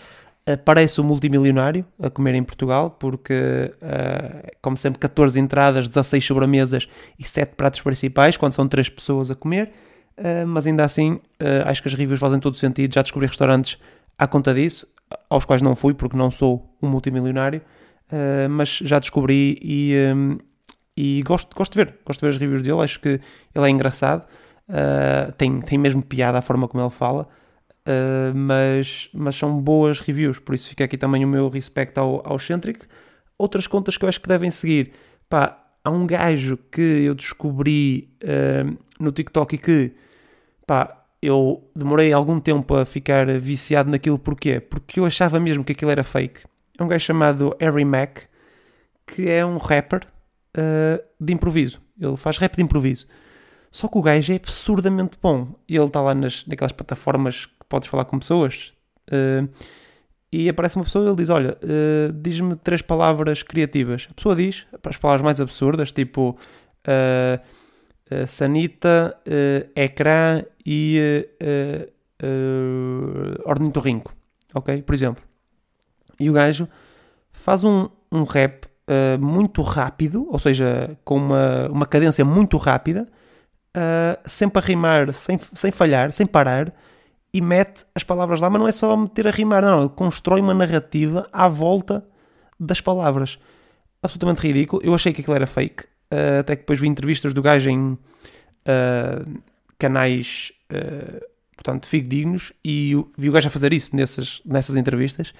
Uh, 0.48 0.56
parece 0.64 1.00
um 1.00 1.04
multimilionário 1.04 1.84
a 2.00 2.08
comer 2.08 2.34
em 2.34 2.44
Portugal, 2.44 2.90
porque, 2.90 3.74
como 4.62 4.76
sempre, 4.76 5.00
14 5.00 5.40
entradas, 5.40 5.88
16 5.88 6.24
sobremesas 6.24 6.88
e 7.18 7.26
7 7.26 7.56
pratos 7.56 7.80
principais, 7.82 8.36
quando 8.36 8.52
são 8.52 8.68
3 8.68 8.88
pessoas 8.88 9.30
a 9.30 9.34
comer. 9.34 9.72
Uh, 10.18 10.46
mas 10.46 10.66
ainda 10.66 10.82
assim 10.82 11.12
uh, 11.12 11.66
acho 11.66 11.82
que 11.82 11.88
as 11.88 11.94
reviews 11.94 12.18
fazem 12.18 12.40
todo 12.40 12.56
sentido. 12.56 12.94
Já 12.94 13.02
descobri 13.02 13.26
restaurantes 13.26 13.78
à 14.18 14.26
conta 14.26 14.54
disso, 14.54 14.86
aos 15.28 15.44
quais 15.44 15.60
não 15.60 15.74
fui 15.74 15.92
porque 15.92 16.16
não 16.16 16.30
sou 16.30 16.74
um 16.82 16.88
multimilionário, 16.88 17.60
uh, 18.10 18.48
mas 18.48 18.78
já 18.78 18.98
descobri 18.98 19.58
e, 19.62 19.94
um, 20.14 20.38
e 20.96 21.22
gosto, 21.22 21.54
gosto 21.54 21.72
de 21.72 21.84
ver. 21.84 21.98
Gosto 22.04 22.20
de 22.20 22.26
ver 22.26 22.34
as 22.34 22.40
reviews 22.40 22.62
dele, 22.62 22.80
acho 22.80 22.98
que 22.98 23.20
ele 23.54 23.66
é 23.66 23.68
engraçado, 23.68 24.24
tem, 25.38 25.60
tem 25.60 25.78
mesmo 25.78 26.02
piada 26.02 26.38
a 26.38 26.42
forma 26.42 26.66
como 26.66 26.82
ele 26.82 26.90
fala. 26.90 27.28
Mas, 28.34 29.08
mas 29.12 29.36
são 29.36 29.60
boas 29.60 30.00
reviews, 30.00 30.38
por 30.38 30.54
isso 30.54 30.68
fica 30.68 30.84
aqui 30.84 30.96
também 30.96 31.24
o 31.24 31.28
meu 31.28 31.48
respeito 31.48 31.98
ao, 31.98 32.22
ao 32.26 32.38
Centric. 32.38 32.86
Outras 33.38 33.66
contas 33.66 33.96
que 33.96 34.04
eu 34.04 34.08
acho 34.08 34.20
que 34.20 34.28
devem 34.28 34.50
seguir, 34.50 34.92
pá, 35.28 35.64
há 35.84 35.90
um 35.90 36.06
gajo 36.06 36.56
que 36.70 36.80
eu 36.80 37.14
descobri 37.14 38.10
no 38.98 39.12
TikTok 39.12 39.54
e 39.54 39.58
que 39.58 39.92
pá, 40.66 41.04
eu 41.22 41.70
demorei 41.74 42.12
algum 42.12 42.38
tempo 42.40 42.74
a 42.74 42.84
ficar 42.84 43.26
viciado 43.38 43.90
naquilo, 43.90 44.18
porquê? 44.18 44.60
Porque 44.60 45.00
eu 45.00 45.06
achava 45.06 45.40
mesmo 45.40 45.64
que 45.64 45.72
aquilo 45.72 45.90
era 45.90 46.04
fake. 46.04 46.42
É 46.78 46.82
um 46.82 46.88
gajo 46.88 47.04
chamado 47.04 47.56
Harry 47.58 47.84
Mack, 47.84 48.22
que 49.06 49.28
é 49.28 49.44
um 49.44 49.56
rapper 49.56 50.06
uh, 50.56 51.02
de 51.20 51.32
improviso. 51.32 51.80
Ele 51.98 52.16
faz 52.16 52.38
rap 52.38 52.56
de 52.56 52.62
improviso. 52.62 53.06
Só 53.70 53.88
que 53.88 53.98
o 53.98 54.02
gajo 54.02 54.32
é 54.32 54.36
absurdamente 54.36 55.16
bom. 55.20 55.54
Ele 55.68 55.84
está 55.84 56.00
lá 56.00 56.14
nas, 56.14 56.44
naquelas 56.46 56.72
plataformas 56.72 57.48
podes 57.68 57.88
falar 57.88 58.04
com 58.04 58.18
pessoas. 58.18 58.72
Uh, 59.10 59.48
e 60.32 60.48
aparece 60.48 60.76
uma 60.76 60.84
pessoa 60.84 61.04
e 61.04 61.08
ele 61.08 61.16
diz: 61.16 61.30
Olha, 61.30 61.56
uh, 61.62 62.12
diz-me 62.12 62.56
três 62.56 62.82
palavras 62.82 63.42
criativas. 63.42 64.08
A 64.10 64.14
pessoa 64.14 64.36
diz 64.36 64.66
as 64.84 64.96
palavras 64.96 65.22
mais 65.22 65.40
absurdas, 65.40 65.92
tipo. 65.92 66.36
Uh, 66.86 67.66
sanita, 68.28 69.18
ecrã 69.74 70.44
e 70.64 71.26
uh, 72.22 73.42
ornitorrinco, 73.44 74.14
ok? 74.54 74.80
Por 74.82 74.94
exemplo. 74.94 75.24
E 76.20 76.30
o 76.30 76.32
gajo 76.32 76.68
faz 77.32 77.64
um, 77.64 77.88
um 78.12 78.22
rap 78.22 78.68
muito 79.18 79.60
rápido, 79.60 80.28
ou 80.30 80.38
seja, 80.38 80.96
com 81.04 81.16
uma, 81.16 81.68
uma 81.68 81.84
cadência 81.84 82.24
muito 82.24 82.56
rápida, 82.56 83.08
sempre 84.24 84.62
a 84.62 84.64
rimar, 84.64 85.12
sem, 85.12 85.36
sem 85.36 85.72
falhar, 85.72 86.12
sem 86.12 86.24
parar, 86.26 86.72
e 87.36 87.40
mete 87.42 87.84
as 87.94 88.02
palavras 88.02 88.40
lá, 88.40 88.48
mas 88.48 88.58
não 88.58 88.66
é 88.66 88.72
só 88.72 88.96
meter 88.96 89.28
a 89.28 89.30
rimar, 89.30 89.62
não, 89.62 89.80
ele 89.80 89.90
constrói 89.90 90.40
uma 90.40 90.54
narrativa 90.54 91.28
à 91.30 91.46
volta 91.46 92.02
das 92.58 92.80
palavras. 92.80 93.38
Absolutamente 94.02 94.40
ridículo. 94.40 94.80
Eu 94.82 94.94
achei 94.94 95.12
que 95.12 95.20
aquilo 95.20 95.36
era 95.36 95.46
fake, 95.46 95.84
uh, 95.84 96.40
até 96.40 96.56
que 96.56 96.62
depois 96.62 96.80
vi 96.80 96.88
entrevistas 96.88 97.34
do 97.34 97.42
gajo 97.42 97.68
em 97.68 97.92
uh, 97.92 99.42
canais, 99.78 100.50
uh, 100.72 101.20
portanto, 101.54 101.86
fidedignos 101.86 102.54
e 102.64 102.94
vi 103.18 103.28
o 103.28 103.32
gajo 103.32 103.48
a 103.48 103.50
fazer 103.50 103.74
isso 103.74 103.94
nessas, 103.94 104.40
nessas 104.42 104.74
entrevistas 104.74 105.34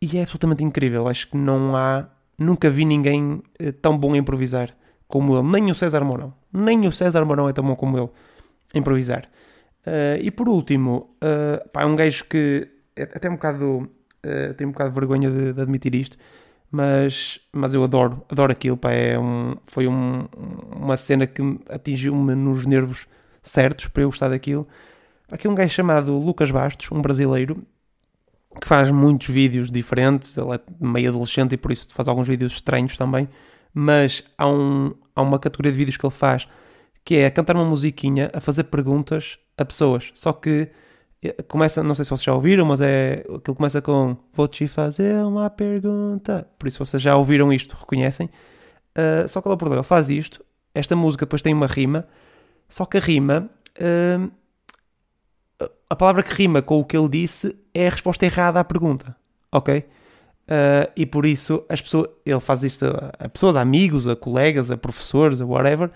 e 0.00 0.16
é 0.16 0.22
absolutamente 0.22 0.64
incrível. 0.64 1.06
Acho 1.06 1.28
que 1.28 1.36
não 1.36 1.76
há, 1.76 2.08
nunca 2.38 2.70
vi 2.70 2.86
ninguém 2.86 3.42
tão 3.82 3.98
bom 3.98 4.14
a 4.14 4.16
improvisar 4.16 4.74
como 5.06 5.36
ele, 5.38 5.46
nem 5.46 5.70
o 5.70 5.74
César 5.74 6.02
Mourão, 6.02 6.32
nem 6.50 6.86
o 6.86 6.92
César 6.92 7.26
Mourão 7.26 7.46
é 7.46 7.52
tão 7.52 7.62
bom 7.62 7.76
como 7.76 7.98
ele 7.98 8.08
a 8.72 8.78
improvisar. 8.78 9.28
Uh, 9.86 10.20
e 10.20 10.30
por 10.30 10.48
último, 10.48 11.16
uh, 11.22 11.68
pá, 11.70 11.82
é 11.82 11.86
um 11.86 11.96
gajo 11.96 12.24
que 12.24 12.68
é 12.94 13.04
até 13.04 13.30
um 13.30 13.34
bocado 13.34 13.88
uh, 14.24 14.54
tenho 14.54 14.68
um 14.68 14.72
bocado 14.72 14.90
de 14.90 14.94
vergonha 14.94 15.30
de, 15.30 15.52
de, 15.52 15.60
admitir 15.60 15.94
isto, 15.94 16.16
mas, 16.70 17.40
mas 17.52 17.74
eu 17.74 17.82
adoro, 17.82 18.22
adoro 18.28 18.52
aquilo, 18.52 18.76
pá, 18.76 18.92
é 18.92 19.18
um, 19.18 19.56
foi 19.62 19.88
um, 19.88 20.26
uma 20.76 20.96
cena 20.96 21.26
que 21.26 21.42
atingiu-me 21.68 22.34
nos 22.34 22.66
nervos 22.66 23.06
certos 23.42 23.88
para 23.88 24.02
eu 24.02 24.08
gostar 24.08 24.28
daquilo. 24.28 24.68
Aqui 25.30 25.48
um 25.48 25.54
gajo 25.54 25.72
chamado 25.72 26.16
Lucas 26.18 26.50
Bastos, 26.50 26.90
um 26.92 27.00
brasileiro, 27.00 27.64
que 28.60 28.66
faz 28.66 28.90
muitos 28.90 29.28
vídeos 29.28 29.70
diferentes, 29.70 30.36
ele 30.36 30.54
é 30.56 30.60
meio 30.80 31.10
adolescente 31.10 31.54
e 31.54 31.56
por 31.56 31.72
isso 31.72 31.86
faz 31.90 32.08
alguns 32.08 32.28
vídeos 32.28 32.52
estranhos 32.52 32.96
também, 32.96 33.28
mas 33.72 34.24
há, 34.36 34.46
um, 34.48 34.92
há 35.14 35.22
uma 35.22 35.38
categoria 35.38 35.72
de 35.72 35.78
vídeos 35.78 35.96
que 35.96 36.04
ele 36.04 36.12
faz 36.12 36.46
que 37.04 37.16
é 37.16 37.26
a 37.26 37.30
cantar 37.30 37.56
uma 37.56 37.64
musiquinha, 37.64 38.30
a 38.32 38.40
fazer 38.40 38.64
perguntas 38.64 39.38
a 39.60 39.64
pessoas. 39.64 40.10
Só 40.14 40.32
que 40.32 40.70
eh, 41.22 41.42
começa, 41.46 41.82
não 41.82 41.94
sei 41.94 42.04
se 42.04 42.10
vocês 42.10 42.24
já 42.24 42.34
ouviram, 42.34 42.64
mas 42.64 42.80
é 42.80 43.24
aquilo 43.34 43.54
começa 43.54 43.82
com 43.82 44.16
vou 44.32 44.48
te 44.48 44.66
fazer 44.66 45.24
uma 45.24 45.50
pergunta. 45.50 46.48
Por 46.58 46.66
isso 46.66 46.78
vocês 46.78 47.02
já 47.02 47.16
ouviram 47.16 47.52
isto, 47.52 47.76
reconhecem. 47.78 48.30
Uh, 48.96 49.28
só 49.28 49.40
que 49.40 49.48
o 49.48 49.56
problema? 49.56 49.82
Faz 49.82 50.10
isto, 50.10 50.44
esta 50.74 50.96
música 50.96 51.24
depois 51.24 51.42
tem 51.42 51.54
uma 51.54 51.66
rima, 51.66 52.06
só 52.68 52.84
que 52.84 52.96
a 52.96 53.00
rima, 53.00 53.48
uh, 53.80 54.30
a 55.88 55.96
palavra 55.96 56.22
que 56.22 56.34
rima 56.34 56.60
com 56.60 56.80
o 56.80 56.84
que 56.84 56.96
ele 56.96 57.08
disse 57.08 57.56
é 57.72 57.86
a 57.86 57.90
resposta 57.90 58.26
errada 58.26 58.58
à 58.58 58.64
pergunta, 58.64 59.14
ok? 59.52 59.78
Uh, 59.78 60.90
e 60.96 61.06
por 61.06 61.24
isso 61.24 61.64
as 61.68 61.80
pessoas, 61.80 62.08
ele 62.26 62.40
faz 62.40 62.64
isto 62.64 62.84
a, 62.86 63.26
a 63.26 63.28
pessoas, 63.28 63.54
a 63.54 63.60
amigos, 63.60 64.08
a 64.08 64.16
colegas, 64.16 64.70
a 64.70 64.76
professores, 64.76 65.40
a 65.40 65.46
whatever, 65.46 65.90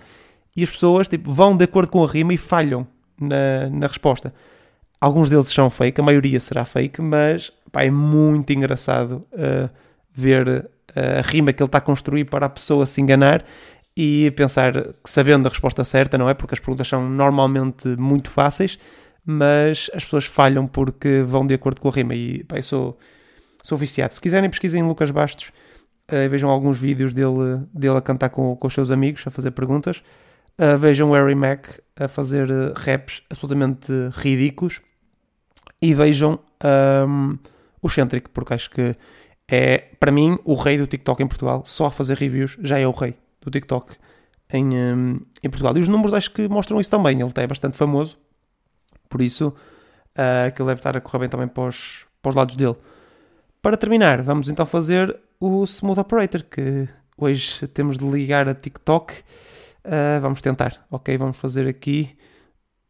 e 0.54 0.62
as 0.62 0.70
pessoas 0.70 1.08
tipo, 1.08 1.32
vão 1.32 1.56
de 1.56 1.64
acordo 1.64 1.90
com 1.90 2.04
a 2.04 2.06
rima 2.06 2.32
e 2.32 2.36
falham 2.36 2.86
na, 3.20 3.68
na 3.70 3.86
resposta. 3.86 4.32
Alguns 5.00 5.28
deles 5.28 5.48
são 5.48 5.68
fake, 5.68 6.00
a 6.00 6.04
maioria 6.04 6.40
será 6.40 6.64
fake, 6.64 7.02
mas 7.02 7.52
pá, 7.70 7.84
é 7.84 7.90
muito 7.90 8.52
engraçado 8.52 9.26
uh, 9.32 9.68
ver 10.12 10.48
uh, 10.48 11.18
a 11.18 11.20
rima 11.20 11.52
que 11.52 11.62
ele 11.62 11.68
está 11.68 11.78
a 11.78 11.80
construir 11.80 12.24
para 12.24 12.46
a 12.46 12.48
pessoa 12.48 12.86
se 12.86 13.00
enganar 13.00 13.44
e 13.96 14.30
pensar 14.32 14.72
que 14.72 15.10
sabendo 15.10 15.46
a 15.46 15.50
resposta 15.50 15.84
certa, 15.84 16.16
não 16.16 16.28
é? 16.28 16.34
Porque 16.34 16.54
as 16.54 16.58
perguntas 16.60 16.88
são 16.88 17.08
normalmente 17.08 17.88
muito 17.96 18.30
fáceis, 18.30 18.78
mas 19.24 19.90
as 19.94 20.04
pessoas 20.04 20.24
falham 20.24 20.66
porque 20.66 21.22
vão 21.22 21.46
de 21.46 21.54
acordo 21.54 21.80
com 21.80 21.88
a 21.88 21.92
rima. 21.92 22.14
E 22.14 22.42
pá, 22.44 22.56
eu 22.56 22.62
sou, 22.62 22.98
sou 23.62 23.76
viciado. 23.76 24.14
Se 24.14 24.20
quiserem, 24.20 24.48
pesquisem 24.48 24.82
Lucas 24.82 25.10
Bastos, 25.10 25.52
uh, 26.10 26.28
vejam 26.28 26.50
alguns 26.50 26.78
vídeos 26.78 27.12
dele, 27.12 27.60
dele 27.72 27.98
a 27.98 28.00
cantar 28.00 28.30
com, 28.30 28.56
com 28.56 28.66
os 28.66 28.72
seus 28.72 28.90
amigos, 28.90 29.22
a 29.26 29.30
fazer 29.30 29.50
perguntas. 29.50 30.02
Uh, 30.58 30.78
vejam 30.78 31.10
o 31.10 31.14
Harry 31.14 31.34
Mack 31.34 31.80
a 31.96 32.06
fazer 32.06 32.50
uh, 32.50 32.72
raps 32.76 33.22
absolutamente 33.28 33.92
ridículos 34.12 34.80
e 35.82 35.92
vejam 35.92 36.38
um, 37.06 37.36
o 37.82 37.88
Centric, 37.88 38.30
porque 38.30 38.54
acho 38.54 38.70
que 38.70 38.96
é, 39.48 39.78
para 40.00 40.10
mim, 40.10 40.38
o 40.44 40.54
rei 40.54 40.78
do 40.78 40.86
TikTok 40.86 41.22
em 41.22 41.26
Portugal. 41.26 41.62
Só 41.66 41.86
a 41.86 41.90
fazer 41.90 42.16
reviews 42.16 42.56
já 42.62 42.78
é 42.78 42.86
o 42.86 42.90
rei 42.90 43.14
do 43.40 43.50
TikTok 43.50 43.96
em, 44.50 44.74
um, 44.74 45.20
em 45.42 45.50
Portugal. 45.50 45.76
E 45.76 45.80
os 45.80 45.88
números 45.88 46.14
acho 46.14 46.30
que 46.30 46.48
mostram 46.48 46.80
isso 46.80 46.90
também. 46.90 47.20
Ele 47.20 47.32
é 47.34 47.46
bastante 47.46 47.76
famoso, 47.76 48.16
por 49.08 49.20
isso 49.20 49.48
uh, 49.48 50.52
que 50.54 50.62
ele 50.62 50.68
deve 50.68 50.80
estar 50.80 50.96
a 50.96 51.00
correr 51.00 51.20
bem 51.20 51.28
também 51.28 51.48
para 51.48 51.68
os, 51.68 52.06
para 52.22 52.30
os 52.30 52.34
lados 52.34 52.56
dele. 52.56 52.76
Para 53.60 53.76
terminar, 53.76 54.22
vamos 54.22 54.48
então 54.48 54.66
fazer 54.66 55.14
o 55.40 55.64
Smooth 55.64 56.00
Operator, 56.00 56.42
que 56.44 56.88
hoje 57.16 57.66
temos 57.68 57.98
de 57.98 58.04
ligar 58.04 58.48
a 58.48 58.54
TikTok 58.54 59.22
Uh, 59.84 60.20
vamos 60.20 60.40
tentar, 60.40 60.86
ok? 60.90 61.16
Vamos 61.18 61.36
fazer 61.38 61.68
aqui 61.68 62.16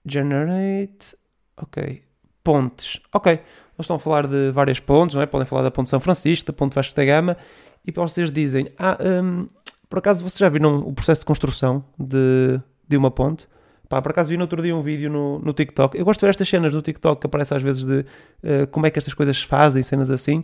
generate, 0.06 1.16
ok, 1.56 2.02
pontes, 2.42 3.00
ok. 3.12 3.32
Eles 3.32 3.44
estão 3.80 3.96
a 3.96 3.98
falar 3.98 4.26
de 4.26 4.52
várias 4.52 4.78
pontes, 4.78 5.16
não 5.16 5.22
é? 5.22 5.26
Podem 5.26 5.46
falar 5.46 5.62
da 5.62 5.70
ponte 5.70 5.90
São 5.90 5.98
Francisco, 5.98 6.46
da 6.46 6.52
ponte 6.52 6.74
Vasco 6.74 6.94
da 6.94 7.04
Gama, 7.04 7.36
e 7.84 7.90
vocês 7.90 8.30
dizem, 8.30 8.68
ah, 8.78 8.96
um, 9.22 9.48
por 9.88 9.98
acaso 9.98 10.22
vocês 10.22 10.38
já 10.38 10.48
viram 10.48 10.78
o 10.78 10.92
processo 10.92 11.20
de 11.20 11.26
construção 11.26 11.84
de, 11.98 12.60
de 12.88 12.96
uma 12.96 13.10
ponte? 13.10 13.48
Pá, 13.88 14.00
por 14.00 14.12
acaso 14.12 14.30
vi 14.30 14.36
no 14.36 14.42
outro 14.42 14.62
dia 14.62 14.74
um 14.74 14.80
vídeo 14.80 15.10
no, 15.10 15.38
no 15.40 15.52
TikTok. 15.52 15.98
Eu 15.98 16.04
gosto 16.04 16.20
de 16.20 16.26
ver 16.26 16.30
estas 16.30 16.48
cenas 16.48 16.72
no 16.72 16.80
TikTok 16.80 17.20
que 17.20 17.26
aparecem 17.26 17.56
às 17.56 17.62
vezes 17.62 17.84
de 17.84 18.00
uh, 18.00 18.66
como 18.70 18.86
é 18.86 18.90
que 18.90 18.98
estas 18.98 19.12
coisas 19.14 19.36
se 19.36 19.46
fazem, 19.46 19.82
cenas 19.82 20.10
assim, 20.10 20.42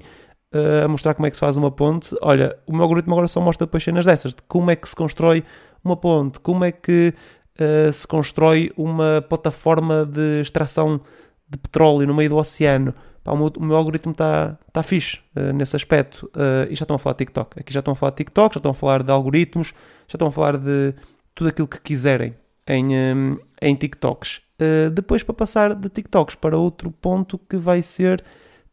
uh, 0.54 0.84
a 0.84 0.88
mostrar 0.88 1.14
como 1.14 1.26
é 1.26 1.30
que 1.30 1.36
se 1.36 1.40
faz 1.40 1.56
uma 1.56 1.70
ponte. 1.70 2.14
Olha, 2.20 2.56
o 2.66 2.72
meu 2.72 2.82
algoritmo 2.82 3.12
agora 3.14 3.28
só 3.28 3.40
mostra 3.40 3.66
depois 3.66 3.82
cenas 3.82 4.04
dessas, 4.04 4.34
de 4.34 4.42
como 4.42 4.70
é 4.70 4.76
que 4.76 4.88
se 4.88 4.94
constrói 4.94 5.44
uma 5.84 5.96
ponte, 5.96 6.40
como 6.40 6.64
é 6.64 6.72
que 6.72 7.14
uh, 7.60 7.92
se 7.92 8.06
constrói 8.06 8.72
uma 8.76 9.24
plataforma 9.28 10.04
de 10.06 10.40
extração 10.40 11.00
de 11.50 11.58
petróleo 11.58 12.06
no 12.06 12.14
meio 12.14 12.30
do 12.30 12.36
oceano. 12.36 12.94
Pá, 13.24 13.32
o, 13.32 13.36
meu, 13.36 13.52
o, 13.56 13.62
meu, 13.62 13.76
algoritmo 13.76 14.12
está 14.12 14.56
tá 14.72 14.82
fixe 14.82 15.18
uh, 15.36 15.52
nesse 15.52 15.74
aspecto. 15.74 16.30
Uh, 16.34 16.70
e 16.70 16.76
já 16.76 16.84
estão 16.84 16.94
a 16.94 16.98
falar 16.98 17.14
de 17.14 17.18
TikTok. 17.18 17.60
Aqui 17.60 17.72
já 17.72 17.80
estão 17.80 17.92
a 17.92 17.96
falar 17.96 18.10
de 18.10 18.16
TikTok, 18.18 18.54
já 18.54 18.58
estão 18.58 18.70
a 18.70 18.74
falar 18.74 19.02
de 19.02 19.10
algoritmos, 19.10 19.74
já 20.08 20.14
estão 20.14 20.28
a 20.28 20.32
falar 20.32 20.56
de 20.56 20.94
tudo 21.34 21.48
aquilo 21.48 21.68
que 21.68 21.80
quiserem 21.80 22.34
em, 22.66 22.94
um, 22.94 23.38
em 23.60 23.74
TikToks. 23.74 24.40
Uh, 24.60 24.90
depois 24.90 25.22
para 25.22 25.34
passar 25.34 25.74
de 25.74 25.88
TikToks 25.88 26.36
para 26.36 26.56
outro 26.56 26.90
ponto 26.90 27.38
que 27.38 27.56
vai 27.56 27.82
ser 27.82 28.24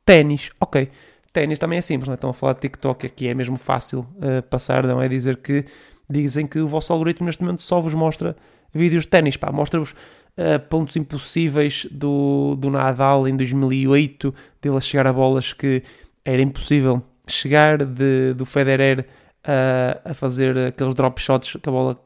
ténis. 0.05 0.51
Ok, 0.61 0.89
ténis 1.33 1.57
também 1.57 1.79
é 1.79 1.81
simples, 1.81 2.07
não 2.07 2.13
é? 2.13 2.15
estão 2.15 2.29
a 2.29 2.33
falar 2.33 2.53
de 2.53 2.61
TikTok, 2.61 3.07
aqui 3.07 3.27
é 3.27 3.33
mesmo 3.33 3.57
fácil 3.57 4.07
passar, 4.49 4.85
não 4.85 5.01
é 5.01 5.09
dizer 5.09 5.37
que 5.37 5.65
dizem 6.09 6.47
que 6.47 6.59
o 6.59 6.67
vosso 6.67 6.91
algoritmo 6.93 7.25
neste 7.25 7.41
momento 7.41 7.63
só 7.63 7.79
vos 7.79 7.93
mostra 7.93 8.35
vídeos 8.73 9.03
de 9.03 9.09
ténis, 9.09 9.37
pá, 9.37 9.51
mostra-vos 9.51 9.91
uh, 9.91 10.59
pontos 10.69 10.95
impossíveis 10.95 11.87
do, 11.91 12.55
do 12.55 12.69
Nadal 12.69 13.27
em 13.27 13.35
2008, 13.35 14.33
dele 14.61 14.77
a 14.77 14.81
chegar 14.81 15.07
a 15.07 15.13
bolas 15.13 15.53
que 15.53 15.83
era 16.23 16.41
impossível 16.41 17.01
chegar, 17.27 17.83
de, 17.83 18.33
do 18.33 18.45
Federer 18.45 19.05
uh, 19.43 20.09
a 20.11 20.13
fazer 20.13 20.57
aqueles 20.57 20.93
drop 20.93 21.21
shots 21.21 21.57
que 21.61 21.69
a 21.69 21.71
bola 21.71 21.99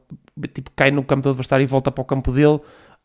tipo, 0.54 0.70
cai 0.74 0.90
no 0.90 1.04
campo 1.04 1.22
do 1.22 1.30
adversário 1.30 1.64
e 1.64 1.66
volta 1.66 1.90
para 1.90 2.02
o 2.02 2.04
campo 2.04 2.32
dele, 2.32 2.60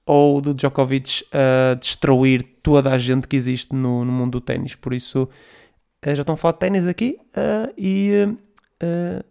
ou 0.05 0.39
do 0.39 0.53
Djokovic 0.53 1.25
a 1.31 1.73
uh, 1.73 1.75
destruir 1.75 2.43
toda 2.63 2.91
a 2.91 2.97
gente 2.97 3.27
que 3.27 3.35
existe 3.35 3.75
no, 3.75 4.05
no 4.05 4.11
mundo 4.11 4.33
do 4.33 4.41
ténis. 4.41 4.73
Por 4.73 4.93
isso, 4.93 5.23
uh, 5.23 6.15
já 6.15 6.21
estão 6.21 6.33
a 6.33 6.37
falar 6.37 6.53
de 6.53 6.59
ténis 6.59 6.87
aqui 6.87 7.17
uh, 7.35 7.73
e 7.77 8.37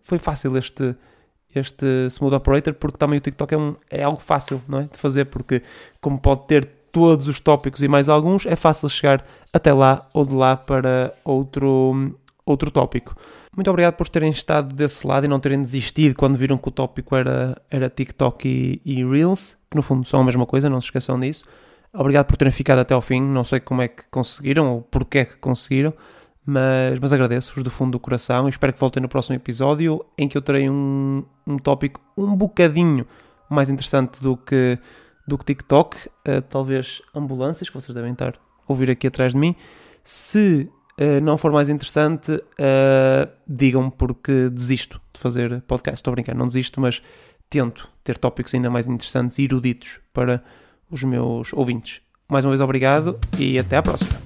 foi 0.00 0.18
fácil 0.18 0.56
este 0.56 0.96
este 1.60 2.06
Smooth 2.10 2.34
Operator, 2.34 2.74
porque 2.74 2.98
também 2.98 3.18
o 3.18 3.20
TikTok 3.20 3.54
é, 3.54 3.58
um, 3.58 3.74
é 3.90 4.02
algo 4.02 4.20
fácil 4.20 4.60
não 4.68 4.80
é? 4.80 4.82
de 4.84 4.96
fazer, 4.96 5.26
porque 5.26 5.62
como 6.00 6.18
pode 6.18 6.46
ter 6.46 6.66
todos 6.92 7.28
os 7.28 7.40
tópicos 7.40 7.82
e 7.82 7.88
mais 7.88 8.08
alguns, 8.08 8.46
é 8.46 8.56
fácil 8.56 8.88
chegar 8.88 9.24
até 9.52 9.72
lá 9.72 10.06
ou 10.14 10.24
de 10.24 10.34
lá 10.34 10.56
para 10.56 11.12
outro, 11.24 12.16
outro 12.44 12.70
tópico. 12.70 13.14
Muito 13.54 13.70
obrigado 13.70 13.94
por 13.94 14.08
terem 14.08 14.30
estado 14.30 14.74
desse 14.74 15.06
lado 15.06 15.24
e 15.24 15.28
não 15.28 15.40
terem 15.40 15.62
desistido 15.62 16.14
quando 16.14 16.36
viram 16.36 16.58
que 16.58 16.68
o 16.68 16.70
tópico 16.70 17.16
era, 17.16 17.56
era 17.70 17.88
TikTok 17.88 18.46
e, 18.46 18.80
e 18.84 19.04
Reels, 19.04 19.56
que 19.70 19.76
no 19.76 19.82
fundo 19.82 20.06
são 20.08 20.20
a 20.20 20.24
mesma 20.24 20.46
coisa, 20.46 20.68
não 20.68 20.80
se 20.80 20.86
esqueçam 20.86 21.18
disso. 21.18 21.44
Obrigado 21.92 22.26
por 22.26 22.36
terem 22.36 22.52
ficado 22.52 22.80
até 22.80 22.92
ao 22.92 23.00
fim, 23.00 23.22
não 23.22 23.44
sei 23.44 23.60
como 23.60 23.80
é 23.80 23.88
que 23.88 24.02
conseguiram 24.10 24.70
ou 24.70 24.82
porque 24.82 25.18
é 25.18 25.24
que 25.24 25.36
conseguiram, 25.38 25.94
mas, 26.46 26.98
mas 27.00 27.12
agradeço-vos 27.12 27.64
do 27.64 27.70
fundo 27.70 27.92
do 27.92 28.00
coração 28.00 28.46
e 28.46 28.50
espero 28.50 28.72
que 28.72 28.78
voltem 28.78 29.02
no 29.02 29.08
próximo 29.08 29.34
episódio 29.34 30.06
em 30.16 30.28
que 30.28 30.38
eu 30.38 30.42
terei 30.42 30.70
um, 30.70 31.24
um 31.44 31.58
tópico 31.58 32.00
um 32.16 32.36
bocadinho 32.36 33.04
mais 33.50 33.68
interessante 33.68 34.22
do 34.22 34.36
que, 34.36 34.78
do 35.26 35.36
que 35.36 35.44
TikTok, 35.44 35.96
uh, 36.06 36.40
talvez 36.48 37.02
ambulâncias, 37.12 37.68
que 37.68 37.74
vocês 37.74 37.94
devem 37.94 38.12
estar 38.12 38.34
a 38.34 38.38
ouvir 38.68 38.90
aqui 38.90 39.08
atrás 39.08 39.32
de 39.32 39.38
mim. 39.38 39.56
Se 40.04 40.70
uh, 41.00 41.20
não 41.20 41.36
for 41.36 41.50
mais 41.50 41.68
interessante, 41.68 42.32
uh, 42.32 43.28
digam-me 43.46 43.90
porque 43.90 44.48
desisto 44.48 45.00
de 45.12 45.20
fazer 45.20 45.60
podcast. 45.62 45.98
Estou 45.98 46.12
a 46.12 46.14
brincar, 46.14 46.34
não 46.34 46.46
desisto, 46.46 46.80
mas 46.80 47.02
tento 47.50 47.88
ter 48.04 48.18
tópicos 48.18 48.54
ainda 48.54 48.70
mais 48.70 48.86
interessantes 48.86 49.38
e 49.38 49.44
eruditos 49.44 50.00
para 50.12 50.42
os 50.90 51.02
meus 51.02 51.52
ouvintes. 51.52 52.00
Mais 52.28 52.44
uma 52.44 52.50
vez, 52.50 52.60
obrigado 52.60 53.18
e 53.38 53.58
até 53.58 53.76
à 53.76 53.82
próxima. 53.82 54.25